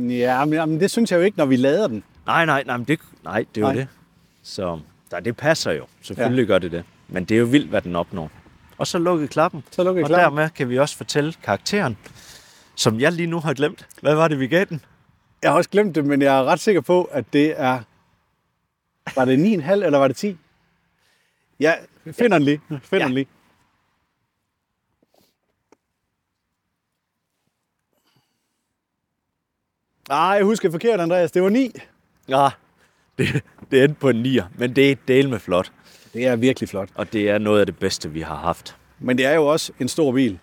[0.10, 2.04] Ja, men, men det synes jeg jo ikke, når vi lader den.
[2.26, 3.76] Nej, nej, nej, men det, nej, det er jo Nej.
[3.76, 3.88] det.
[4.44, 4.80] Så
[5.12, 5.86] der, det passer jo.
[6.02, 6.48] Selvfølgelig ja.
[6.48, 6.84] gør det det.
[7.08, 8.32] Men det er jo vildt, hvad den opnår.
[8.78, 9.64] Og så lukkede klappen.
[9.72, 10.20] Så lukker jeg og klar.
[10.20, 11.98] dermed kan vi også fortælle karakteren,
[12.76, 13.88] som jeg lige nu har glemt.
[14.02, 14.82] Hvad var det, vi gav den?
[15.44, 17.80] Jeg har også glemt det, men jeg er ret sikker på, at det er...
[19.16, 20.38] Var det 9,5 eller var det 10?
[21.62, 21.74] Ja,
[22.12, 22.62] finder den lige.
[22.70, 23.05] Finder Ja.
[23.05, 23.28] den lige.
[30.09, 31.32] Nej, jeg husker forkert, Andreas.
[31.32, 31.72] Det var 9.
[32.30, 32.49] Ja,
[33.18, 35.72] det, det endte på en nier, men det er del med flot.
[36.14, 36.89] Det er virkelig flot.
[36.95, 38.78] Og det er noget af det bedste, vi har haft.
[38.99, 40.39] Men det er jo også en stor bil.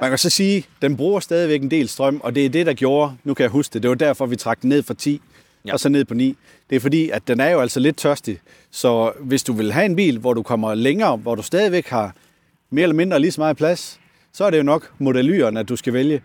[0.00, 2.66] Man kan så sige, at den bruger stadigvæk en del strøm, og det er det,
[2.66, 4.94] der gjorde, nu kan jeg huske det, det var derfor, vi trak den ned fra
[4.94, 5.22] 10
[5.66, 5.72] Ja.
[5.72, 6.36] og så ned på 9.
[6.70, 8.38] Det er fordi, at den er jo altså lidt tørstig.
[8.70, 12.14] Så hvis du vil have en bil, hvor du kommer længere, hvor du stadigvæk har
[12.70, 14.00] mere eller mindre lige så meget plads,
[14.32, 16.22] så er det jo nok modellyren, at du skal vælge.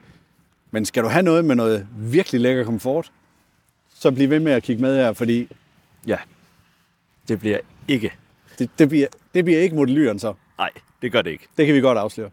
[0.71, 3.11] Men skal du have noget med noget virkelig lækker komfort,
[3.95, 5.47] så bliv ved med at kigge med her, fordi
[6.07, 6.17] Ja,
[7.27, 8.11] det bliver ikke.
[8.59, 10.33] det, det, bliver, det bliver ikke modellyren så.
[10.57, 10.69] Nej,
[11.01, 11.47] det gør det ikke.
[11.57, 12.29] Det kan vi godt afsløre.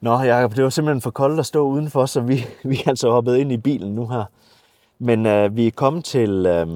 [0.00, 3.10] Nå, Jacob, det var simpelthen for koldt at stå udenfor, så vi, vi er altså
[3.10, 4.24] hoppet ind i bilen nu her.
[4.98, 6.66] Men øh, vi er kommet til øh,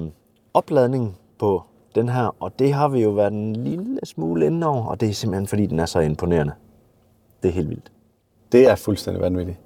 [0.53, 1.63] opladning på
[1.95, 5.09] den her, og det har vi jo været en lille smule inde over, og det
[5.09, 6.53] er simpelthen fordi, den er så imponerende.
[7.43, 7.91] Det er helt vildt.
[8.51, 9.57] Det er fuldstændig vanvittigt.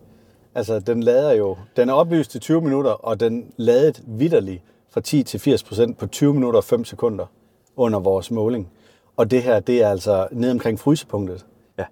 [0.56, 1.58] Altså, den lader jo...
[1.76, 5.98] Den er oplyst til 20 minutter, og den ladet vidderligt fra 10 til 80 procent
[5.98, 7.26] på 20 minutter og 5 sekunder
[7.76, 8.70] under vores måling.
[9.18, 11.46] Og det her, det er altså ned omkring frysepunktet.
[11.78, 11.86] Ja,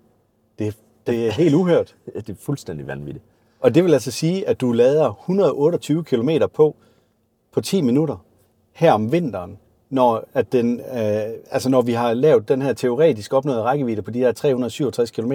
[0.59, 1.95] Det, det er helt uhørt.
[2.15, 3.25] det er fuldstændig vanvittigt.
[3.65, 6.75] Og det vil altså sige, at du lader 128 km på
[7.53, 8.15] på 10 minutter
[8.73, 9.57] her om vinteren,
[9.89, 14.11] når, at den, øh, altså når vi har lavet den her teoretisk opnåede rækkevidde på
[14.11, 15.31] de her 367 km.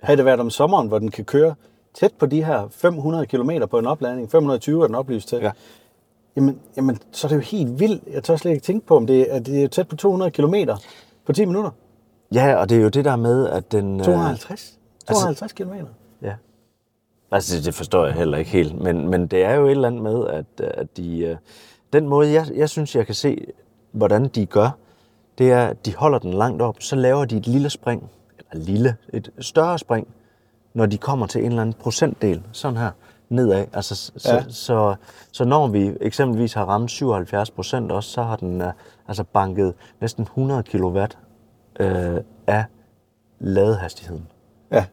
[0.00, 1.54] Havde det været om sommeren, hvor den kan køre
[1.94, 5.50] tæt på de her 500 km på en opladning, 520 er den oplyst til, Ja.
[6.36, 8.02] jamen, jamen, så er det jo helt vildt.
[8.12, 10.54] Jeg tør slet ikke tænke på, om det, er, det er tæt på 200 km
[11.26, 11.70] på 10 minutter.
[12.34, 14.00] Ja, og det er jo det der med, at den...
[14.00, 14.78] øh, 250?
[15.08, 15.72] 250 km.
[17.30, 19.88] Altså, det, det forstår jeg heller ikke helt, men, men det er jo et eller
[19.88, 21.36] andet med, at, at de, øh,
[21.92, 23.46] den måde, jeg, jeg synes, jeg kan se,
[23.92, 24.70] hvordan de gør,
[25.38, 28.64] det er, at de holder den langt op, så laver de et lille spring, eller
[28.64, 30.08] lille, et større spring,
[30.74, 32.90] når de kommer til en eller anden procentdel, sådan her,
[33.28, 33.66] nedad.
[33.72, 34.34] Altså, så, Ja.
[34.34, 34.42] ja.
[34.42, 34.94] så, så,
[35.32, 38.72] så når vi eksempelvis har ramt 77 procent også, så har den øh,
[39.08, 40.98] altså banket næsten 100 kW
[41.80, 42.64] øh, af
[43.38, 44.26] ladehastigheden.
[44.72, 44.84] Ja.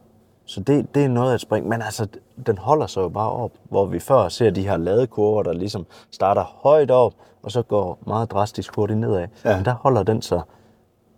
[0.46, 2.06] Så det, det er noget af et spring, men altså,
[2.46, 5.86] den holder sig jo bare op, hvor vi før ser de her ladekurver, der ligesom
[6.10, 9.26] starter højt op, og så går meget drastisk hurtigt nedad.
[9.44, 9.56] Ja.
[9.56, 10.40] Men der holder den sig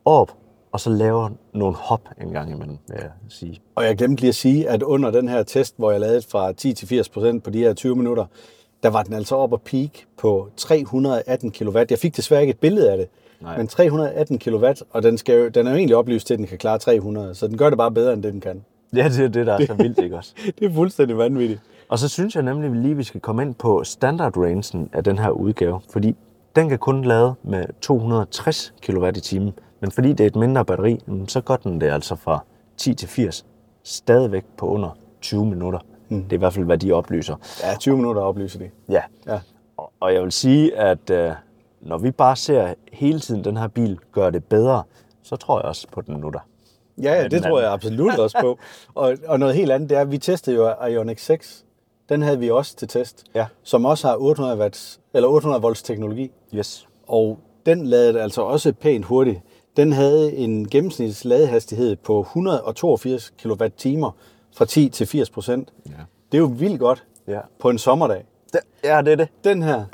[0.05, 0.33] op,
[0.73, 3.61] og så laver nogle hop en gang imellem, vil jeg sige.
[3.75, 6.53] Og jeg glemte lige at sige, at under den her test, hvor jeg lavede fra
[6.53, 8.25] 10 til 80 procent på de her 20 minutter,
[8.83, 11.79] der var den altså op at peak på 318 kW.
[11.91, 13.09] Jeg fik desværre ikke et billede af det,
[13.41, 13.57] Nej.
[13.57, 16.47] men 318 kW, og den, skal jo, den er jo egentlig oplyst til, at den
[16.47, 18.65] kan klare 300, så den gør det bare bedre, end det den kan.
[18.97, 20.35] Ja, det er det, der er så vildt, ikke også?
[20.59, 21.61] Det er fuldstændig vanvittigt.
[21.89, 25.31] Og så synes jeg nemlig lige, vi skal komme ind på standard-rangen af den her
[25.31, 26.17] udgave, fordi
[26.57, 30.65] den kan kun lade med 260 kW i timen, men fordi det er et mindre
[30.65, 32.45] batteri, jamen, så går den det altså fra
[32.77, 33.47] 10 til 80
[33.83, 35.79] stadigvæk på under 20 minutter.
[36.09, 36.23] Mm.
[36.23, 37.37] Det er i hvert fald, hvad de oplyser.
[37.63, 38.71] Ja, 20 minutter oplyser de.
[38.89, 39.41] Ja, Ja.
[39.77, 41.33] og- og jeg vil sige, at øh,
[41.81, 44.83] når vi bare ser hele tiden den her bil gøre det bedre,
[45.23, 46.39] så tror jeg også på den nu der.
[47.03, 47.63] Ja, ja det tror anden.
[47.63, 48.59] jeg absolut også på.
[48.95, 51.65] Og, og noget helt andet, det er, at vi testede jo Ioniq 6.
[52.09, 53.47] Den havde vi også til test, Ja.
[53.63, 56.31] som også har 800, watts, eller 800 volts teknologi.
[56.55, 56.87] Yes.
[57.07, 59.41] Og den ladede altså også pænt hurtigt.
[59.77, 64.05] Den havde en gennemsnits ladehastighed på 182 kWh
[64.57, 65.73] fra 10 til 80 procent.
[65.87, 65.93] Ja.
[66.33, 67.41] Det er jo vildt godt Ja.
[67.59, 68.25] på en sommerdag.
[68.85, 69.29] ja, det er det.
[69.45, 69.85] Den her,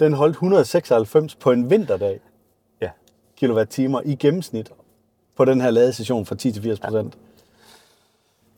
[0.00, 2.20] den holdt 196 på en vinterdag
[2.82, 2.88] Ja.
[3.36, 4.70] kilowatt-timer i gennemsnit
[5.40, 7.18] på den her ladestation fra 10 til 80 procent.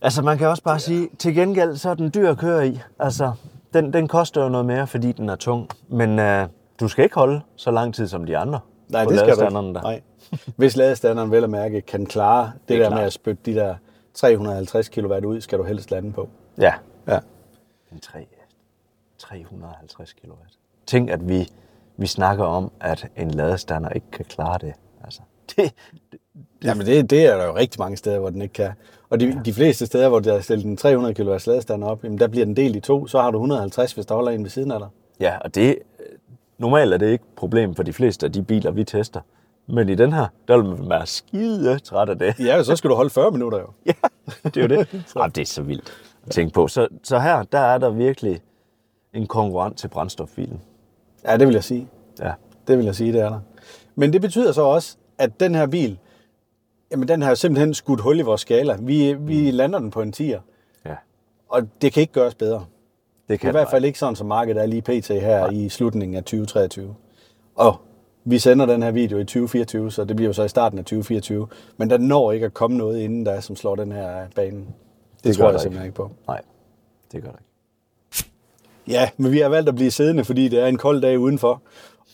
[0.00, 2.80] Altså, man kan også bare sige, til gengæld, så er den dyr at køre i.
[2.98, 3.32] Altså,
[3.72, 5.68] den, den koster jo noget mere, fordi den er tung.
[5.88, 6.48] Men øh,
[6.80, 8.60] du skal ikke holde så lang tid som de andre.
[8.88, 9.74] Nej, på det skal du ladestanderen ikke.
[9.78, 9.82] Der.
[9.82, 10.00] Nej.
[10.56, 12.98] Hvis ladestandarden vel at mærke kan klare det, Det er der klart.
[12.98, 13.74] med at spytte de der
[14.14, 16.28] 350 kW ud, skal du helst lande på.
[16.58, 16.74] Ja.
[17.08, 17.18] Ja.
[17.92, 18.26] En 3,
[19.18, 20.32] 350 kW.
[20.86, 21.48] Tænk, at vi,
[21.96, 24.72] vi snakker om, at en ladestander ikke kan klare det.
[25.04, 25.20] Altså,
[25.56, 25.72] det,
[26.64, 28.72] Jamen det, det er der jo rigtig mange steder, hvor den ikke kan.
[29.10, 29.40] Og de, ja.
[29.44, 32.44] de fleste steder, hvor der er stillet en 300 kW ladestander op, jamen der bliver
[32.46, 34.78] den delt i to, så har du 150, hvis der holder en ved siden af
[34.78, 34.88] dig.
[35.20, 35.78] ja, og det,
[36.58, 39.20] normalt er det ikke et problem for de fleste af de biler, vi tester.
[39.66, 42.34] Men i den her, der vil man være skide træt af det.
[42.38, 43.66] Ja, så skal du holde 40 minutter jo.
[43.86, 43.92] Ja,
[44.44, 44.92] det er jo det.
[45.16, 45.92] Jamen, det er så vildt
[46.26, 46.68] at tænke på.
[46.68, 48.40] Så, så her, der er der virkelig
[49.14, 50.60] en konkurrent til brændstofbilen.
[51.24, 51.88] Ja, det vil jeg sige.
[52.20, 52.32] Ja.
[52.68, 53.40] Det vil jeg sige, det er der.
[53.94, 55.98] Men det betyder så også, at den her bil,
[56.90, 58.76] jamen den har simpelthen skudt hul i vores skala.
[58.80, 60.40] Vi, vi lander den på en 10'er,
[60.84, 60.96] ja.
[61.48, 62.64] og det kan ikke gøres bedre.
[63.28, 65.08] Det I kan hvert fald ikke sådan, som markedet er lige pt.
[65.08, 66.94] her i slutningen af 2023.
[67.54, 67.76] Og
[68.24, 70.84] vi sender den her video i 2024, så det bliver jo så i starten af
[70.84, 71.48] 2024.
[71.76, 74.66] Men der når ikke at komme noget inden der, som slår den her af banen.
[75.16, 76.10] Det, Det tror jeg simpelthen ikke på.
[76.26, 76.40] Nej,
[77.12, 77.52] det gør det ikke.
[78.88, 81.62] Ja, men vi har valgt at blive siddende, fordi det er en kold dag udenfor.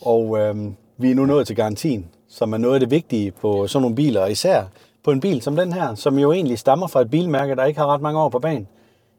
[0.01, 2.07] Og øhm, vi er nu nået til garantien.
[2.39, 4.65] Som er noget af det vigtige på sådan nogle biler, især
[5.05, 7.81] på en bil som den her, som jo egentlig stammer fra et bilmærke, der ikke
[7.81, 8.69] har ret mange år på banen.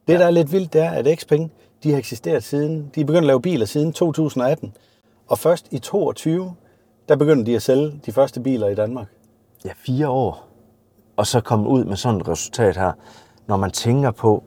[0.08, 0.20] Det, ja.
[0.20, 1.52] der er lidt vildt, det er, at Xpeng,
[1.84, 4.74] de har eksisteret siden, de er begyndt at lave biler siden 2018.
[5.28, 6.54] Og først i 22,
[7.10, 9.08] der begynder de at sælge de første biler i Danmark.
[9.66, 10.48] Ja, fire år.
[11.18, 12.92] Og så komme ud med sådan et resultat her.
[13.48, 14.44] Når man tænker på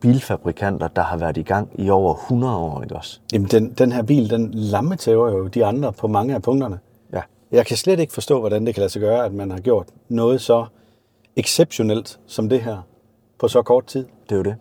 [0.00, 3.20] bilfabrikanter, der har været i gang i over 100 år, ikke også?
[3.32, 6.78] Jamen, den, den her bil, den lammetæver jo de andre på mange af punkterne.
[7.52, 9.88] Jeg kan slet ikke forstå, hvordan det kan lade sig gøre, at man har gjort
[10.08, 10.66] noget så
[11.36, 12.78] exceptionelt som det her
[13.38, 14.06] på så kort tid.
[14.24, 14.56] Det er jo det.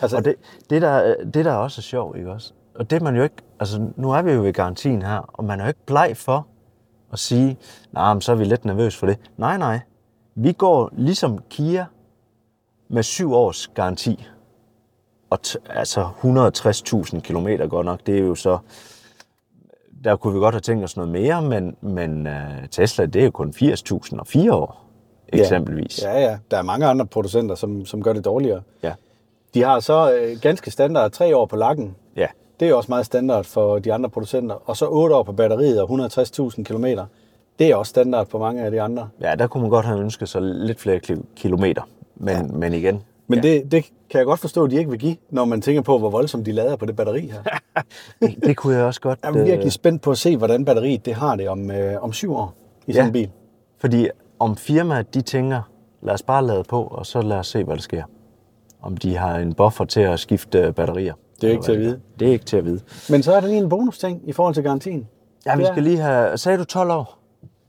[0.00, 0.34] Altså, Og det,
[0.70, 2.52] det, der, det der også er sjovt, ikke også?
[2.74, 5.60] Og det man jo ikke, altså nu er vi jo ved garantien her, og man
[5.60, 6.46] er jo ikke bleg for
[7.12, 7.58] at sige,
[7.92, 9.18] nej, men så er vi lidt nervøs for det.
[9.36, 9.80] Nej, nej.
[10.34, 11.86] Vi går ligesom Kia
[12.88, 14.26] med syv års garanti.
[15.30, 18.58] Og t- altså 160.000 km godt nok, det er jo så,
[20.04, 22.32] der kunne vi godt have tænkt os noget mere, men, men uh,
[22.70, 24.84] Tesla, det er jo kun 80.000 og fire år,
[25.28, 26.02] eksempelvis.
[26.02, 26.38] Ja, ja.
[26.50, 28.62] Der er mange andre producenter, som, som gør det dårligere.
[28.82, 28.92] ja.
[29.54, 31.96] De har så øh, ganske standard tre år på lakken.
[32.16, 32.26] ja.
[32.60, 34.54] Det er jo også meget standard for de andre producenter.
[34.68, 36.84] Og så 8 år på batteriet og 160.000 km.
[37.58, 39.08] Det er også standard på mange af de andre.
[39.20, 41.82] Ja, der kunne man godt have ønsket sig lidt flere kil- kilometer.
[42.16, 42.42] Men, ja.
[42.42, 43.48] men igen, Men ja.
[43.48, 45.98] det, det kan jeg godt forstå, at de ikke vil give, når man tænker på,
[45.98, 47.42] hvor voldsomt de lader på det batteri her.
[48.20, 49.18] det, det kunne jeg også godt.
[49.22, 52.12] Jeg er virkelig spændt på at se, hvordan batteriet det har det om, øh, om
[52.12, 52.54] syv år
[52.86, 53.06] i sådan Ja.
[53.06, 53.30] en bil.
[53.78, 54.08] Fordi
[54.38, 55.60] om firmaet, de tænker,
[56.02, 58.02] lad os bare lade på, og så lad os se, hvad der sker.
[58.82, 61.14] Om de har en buffer til at skifte batterier.
[61.40, 62.00] Det er ikke til at vide.
[62.18, 62.80] Det er ikke til at vide.
[63.10, 65.08] Men så er der lige en bonus ting i forhold til garantien.
[65.46, 66.38] Ja, vi skal lige have...
[66.38, 67.18] Sagde du 12 år?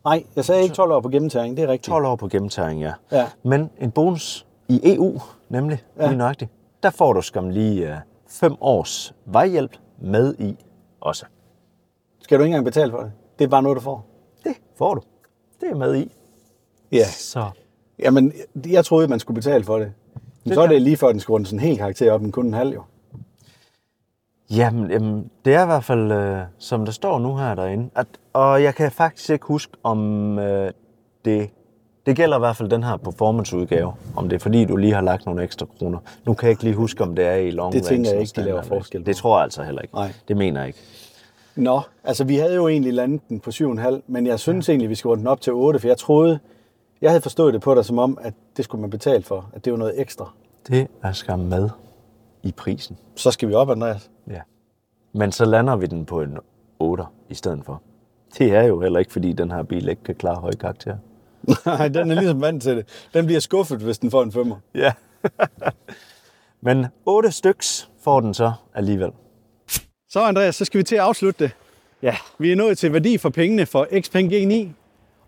[0.05, 1.87] Nej, jeg sagde ikke 12 år på gennemtagning, det er rigtigt.
[1.87, 2.91] 12 år på gennemtagning, ja.
[3.11, 3.25] Ja.
[3.43, 5.21] Men en bonus i EU,
[5.55, 6.07] nemlig, Ja.
[6.07, 6.51] lige nøjagtigt,
[6.83, 10.55] der får du skam lige 5 års vejhjælp med i
[11.01, 11.25] også.
[12.19, 13.11] Skal du ikke engang betale for det?
[13.39, 14.05] Det er bare noget, du får.
[14.43, 15.01] Det får du.
[15.61, 16.11] Det er med i.
[16.91, 17.05] Ja.
[17.05, 17.49] Så
[17.99, 18.33] Jamen,
[18.67, 19.93] jeg troede, man skulle betale for det.
[20.15, 22.21] Men Det så er det lige før, den skal runde sådan en hel karakter op,
[22.21, 22.83] men kun en halv jo.
[24.49, 27.89] Jamen, jamen, det er i hvert fald, øh, som der står nu her derinde.
[27.95, 30.71] At, og jeg kan faktisk ikke huske, om øh,
[31.25, 31.49] det...
[32.05, 33.93] Det gælder i hvert fald den her performance-udgave.
[34.15, 35.99] Om det er fordi, du lige har lagt nogle ekstra kroner.
[36.25, 38.15] Nu kan jeg ikke lige huske, om det er i long Det tænker range jeg
[38.15, 39.05] og ikke, de laver forskel på.
[39.05, 39.95] Det tror jeg altså heller ikke.
[39.95, 40.13] Nej.
[40.27, 40.79] Det mener jeg ikke.
[41.55, 44.95] Nå, altså vi havde jo egentlig landet den på 7,5, men jeg synes egentlig, vi
[44.95, 46.39] skal runde den op til 8, for jeg troede,
[47.01, 49.65] jeg havde forstået det på dig som om, at det skulle man betale for, at
[49.65, 50.31] det var noget ekstra.
[50.67, 51.69] Det er skam med
[52.43, 52.97] i prisen.
[53.15, 54.09] Så skal vi op, Andreas.
[54.29, 54.41] Ja.
[55.13, 56.37] Men så lander vi den på en
[56.79, 57.81] 8 i stedet for.
[58.37, 60.97] Det er jo heller ikke, fordi den her bil ikke kan klare høje karakterer.
[61.65, 62.85] Nej, den er ligesom vant til det.
[63.13, 64.55] Den bliver skuffet, hvis den får en femmer.
[64.75, 64.93] Ja.
[66.61, 69.11] Men 8 styks får den så alligevel.
[70.09, 71.51] Så Andreas, så skal vi til at afslutte det.
[72.01, 72.15] Ja.
[72.39, 74.67] Vi er nået til værdi for pengene for Xpeng G9,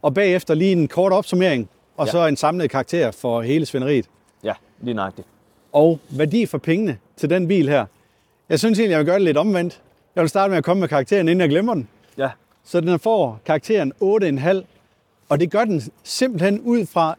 [0.02, 2.12] og bagefter lige en kort opsummering, og Ja.
[2.12, 4.06] så en samlet karakter for hele svineriet.
[4.44, 5.28] Ja, lige nøjagtigt.
[5.72, 7.86] Og værdi for pengene til den bil her.
[8.50, 9.82] Jeg synes egentlig, jeg vil gøre det lidt omvendt.
[10.16, 11.88] Jeg vil starte med at komme med karakteren, inden jeg glemmer den.
[12.18, 12.30] Ja.
[12.64, 14.66] Så den får karakteren 8,5.
[15.30, 17.16] Og det gør den simpelthen ud fra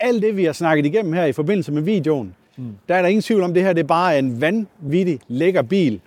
[0.00, 2.34] alt det, vi har snakket igennem her i forbindelse med videoen.
[2.56, 2.76] Mm.
[2.88, 6.00] Der er der ingen tvivl om, det her det er bare en vanvittig lækker bil.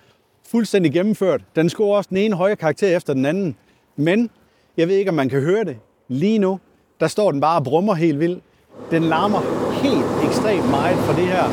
[0.48, 1.42] Fuldstændig gennemført.
[1.56, 3.56] Den scorer også den ene høje karakter efter den anden.
[3.96, 4.30] Men
[4.78, 5.78] jeg ved ikke, om man kan høre det.
[6.08, 6.60] Lige nu,
[7.00, 8.44] der står den bare og brummer helt vildt.
[8.92, 9.42] Den larmer
[9.84, 11.44] helt ekstremt meget fra det her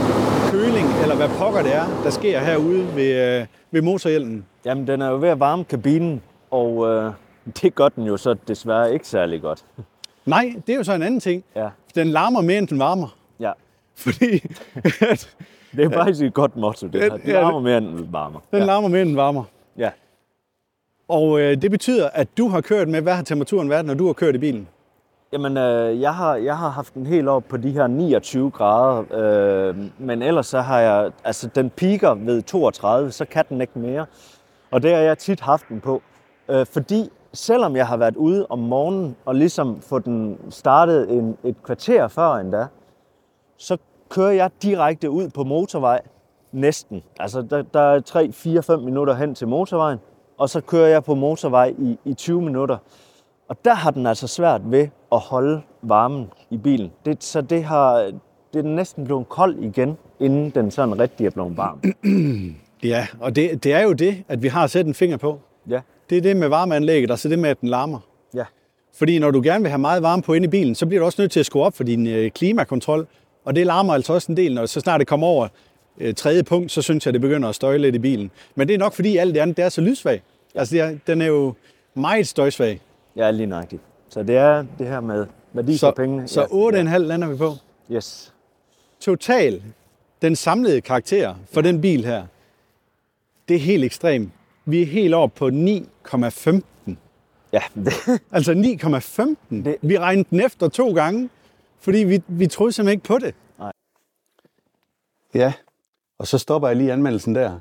[0.50, 4.44] køling, eller hvad pokker det er, der sker herude ved, øh, ved motorhjelmen.
[4.64, 7.12] Jamen, den er jo ved at varme kabinen, og øh,
[7.62, 9.64] det gør den jo så desværre ikke særlig godt.
[10.26, 11.44] Nej, det er jo så en anden ting.
[11.56, 11.68] Ja.
[11.94, 13.16] Den larmer mere, end den varmer.
[13.40, 13.52] Ja.
[13.94, 14.42] Fordi
[15.00, 15.36] at
[15.76, 17.08] Det er faktisk et godt motto, det her.
[17.08, 18.40] Den ja, varmer mere, end den varmer.
[18.50, 18.64] den ja.
[18.64, 19.44] larmer mere, end den varmer.
[19.78, 19.90] ja.
[21.08, 24.06] Og øh, det betyder, at du har kørt med, hvad har temperaturen været, når du
[24.06, 24.68] har kørt i bilen?
[25.32, 29.04] Jamen, øh, jeg, har, jeg har haft den helt op på de her 29 grader,
[29.68, 33.78] øh, men ellers så har jeg, altså den piker ved 32, så kan den ikke
[33.78, 34.06] mere.
[34.70, 36.02] Og det har jeg tit haft den på,
[36.48, 41.36] øh, fordi selvom jeg har været ude om morgenen og ligesom få den startet en,
[41.44, 42.66] et kvarter før endda,
[43.56, 43.76] så
[44.08, 46.00] kører jeg direkte ud på motorvej,
[46.52, 47.02] næsten.
[47.20, 49.98] Altså der, der er 3, 4, 5 minutter hen til motorvejen,
[50.38, 52.76] og så kører jeg på motorvej i, i 20 minutter.
[53.48, 56.92] Og der har den altså svært ved at holde varmen i bilen.
[57.04, 58.12] Det, så det har
[58.52, 61.80] det er næsten blevet kold igen, inden den sådan rigtig er blevet varm.
[62.82, 65.40] Ja, og det, det er jo det, at vi har sat en finger på.
[65.68, 67.98] Ja, Det er det med varmeanlægget, og så det med, at den larmer.
[68.34, 68.44] ja,
[68.94, 71.04] Fordi når du gerne vil have meget varme på inde i bilen, så bliver du
[71.06, 73.06] også nødt til at skrue op for din øh, klimakontrol.
[73.44, 75.48] Og det larmer altså også en del, når så snart det kommer over
[75.98, 78.30] øh, tredje punkt, så synes jeg, det begynder at støje lidt i bilen.
[78.54, 80.22] Men det er nok fordi alt det andet, det er så lydsvag.
[80.54, 81.54] Altså, det er, den er jo
[81.94, 82.80] meget støjsvag.
[83.16, 83.82] ja lige nøjagtigt.
[84.08, 86.28] Så det er det her med værdi for pengene.
[86.28, 87.52] Så, så 8,5 lander vi på.
[87.92, 88.32] Yes.
[89.00, 89.62] Total,
[90.22, 92.24] den samlede karakter for den bil her,
[93.48, 94.30] det er helt ekstremt.
[94.70, 96.94] Vi er helt oppe på 9,15.
[97.52, 97.92] Ja, det,
[98.32, 98.52] Altså
[99.50, 99.54] 9,15.
[99.64, 101.28] Det- Vi regnede den efter to gange,
[101.80, 103.34] fordi vi, vi troede simpelthen ikke på det.
[103.58, 103.72] Nej.
[105.34, 105.52] Ja,
[106.18, 107.58] og så stopper jeg lige anmeldelsen der.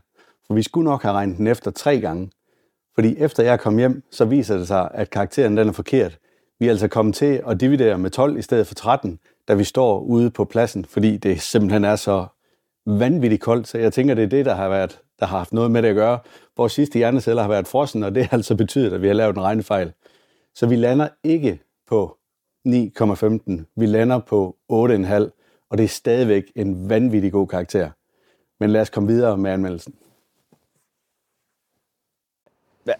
[0.48, 2.32] For vi skulle nok have regnet den efter tre gange.
[2.96, 6.18] Fordi efter jeg kom hjem, så viser det sig, at karakteren den er forkert.
[6.60, 9.64] Vi er altså kommet til at dividere med 12 i stedet for 13, da vi
[9.64, 12.26] står ude på pladsen, fordi det simpelthen er så
[12.86, 13.68] vanvittigt koldt.
[13.68, 15.90] Så jeg tænker, det er det, der har, været, der har haft noget med det
[15.90, 16.20] at gøre.
[16.58, 19.36] Vores sidste hjerneceller har været frossen, og det har altså betydet, at vi har lavet
[19.36, 19.94] en regnefejl.
[20.56, 22.18] Så vi lander ikke på
[22.68, 23.74] 9,15.
[23.76, 27.90] Vi lander på 8,5, og det er stadigvæk en vanvittig god karakter.
[28.60, 29.96] Men lad os komme videre med anmeldelsen.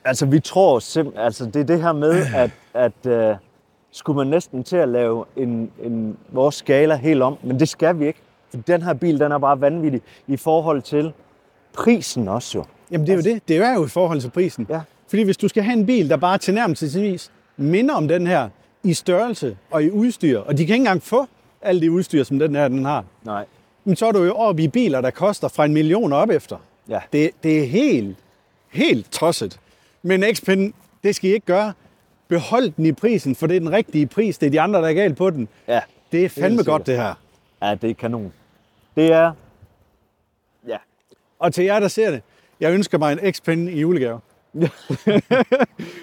[0.06, 3.38] altså vi tror simpelthen, altså det er det her med, at, at uh,
[3.92, 8.00] skulle man næsten til at lave en, en, vores skala helt om, men det skal
[8.00, 8.22] vi ikke.
[8.50, 11.14] For den her bil, den er bare vanvittig i forhold til
[11.84, 12.66] prisen også jo.
[12.92, 13.48] Jamen det er jo det.
[13.48, 14.68] Det er jo i forhold til prisen.
[14.70, 14.82] Ja.
[15.08, 18.50] Fordi hvis du skal have en bil, der bare tilnærmelsesvis minder om den her
[18.84, 21.26] i størrelse og i udstyr, og de kan ikke engang få
[21.62, 23.46] alt det udstyr, som den her den har, Nej.
[23.84, 26.58] men så er du jo oppe i biler, der koster fra en million op efter.
[26.90, 27.00] Ja.
[27.14, 28.18] Det, det er helt,
[28.70, 29.60] helt tosset.
[30.04, 31.74] Men Xpeng, det skal I ikke gøre.
[32.28, 34.38] Behold den i prisen, for det er den rigtige pris.
[34.38, 35.48] Det er de andre, der er galt på den.
[35.68, 35.80] Ja.
[36.12, 36.66] Det er fandme sikkert.
[36.66, 37.14] godt, det her.
[37.62, 38.34] Ja, det er kanon.
[38.96, 39.32] Det er...
[41.40, 42.22] Og til jer, der ser det,
[42.60, 44.20] jeg ønsker mig en Xpeng i julegave.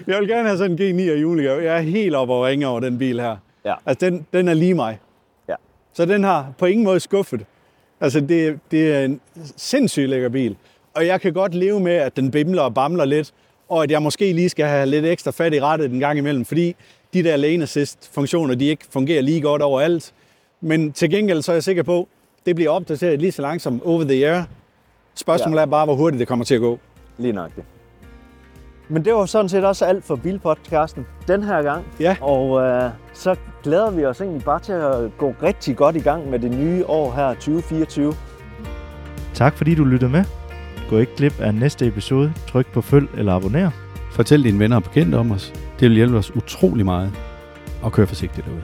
[0.06, 1.62] jeg vil gerne have sådan en G9 i julegave.
[1.62, 3.36] Jeg er helt oppe og ringe over den bil her.
[3.64, 3.74] Ja.
[3.86, 4.98] Altså, den, den er lige mig.
[5.48, 5.54] Ja.
[5.92, 7.46] Så den har på ingen måde skuffet.
[8.00, 9.20] Altså, det, det er en
[9.56, 10.56] sindssygt lækker bil.
[10.94, 13.32] Og jeg kan godt leve med, at den bimler og bamler lidt,
[13.68, 16.44] og at jeg måske lige skal have lidt ekstra fat i rettet en gang imellem,
[16.44, 16.76] fordi
[17.14, 20.12] de der lane assist funktioner, de ikke fungerer lige godt overalt.
[20.60, 22.08] Men til gengæld så er jeg sikker på,
[22.46, 24.42] det bliver opdateret lige så langsomt over the air.
[25.16, 25.62] Spørgsmålet Ja.
[25.62, 26.78] er bare, hvor hurtigt det kommer til at gå.
[27.18, 27.64] Lige nok det.
[28.88, 31.84] Men det var sådan set også alt for Bilpodcasten den her gang.
[32.00, 32.16] Ja.
[32.20, 36.30] Og øh, så glæder vi os egentlig bare til at gå rigtig godt i gang
[36.30, 38.14] med det nye år her 2024.
[39.34, 40.24] Tak fordi du lyttede med.
[40.90, 42.32] Gå ikke glip af næste episode.
[42.48, 43.70] Tryk på følg eller abonner.
[44.12, 45.52] Fortæl dine venner og bekendte om os.
[45.80, 47.12] Det vil hjælpe os utrolig meget.
[47.82, 48.62] Og kør forsigtigt derude.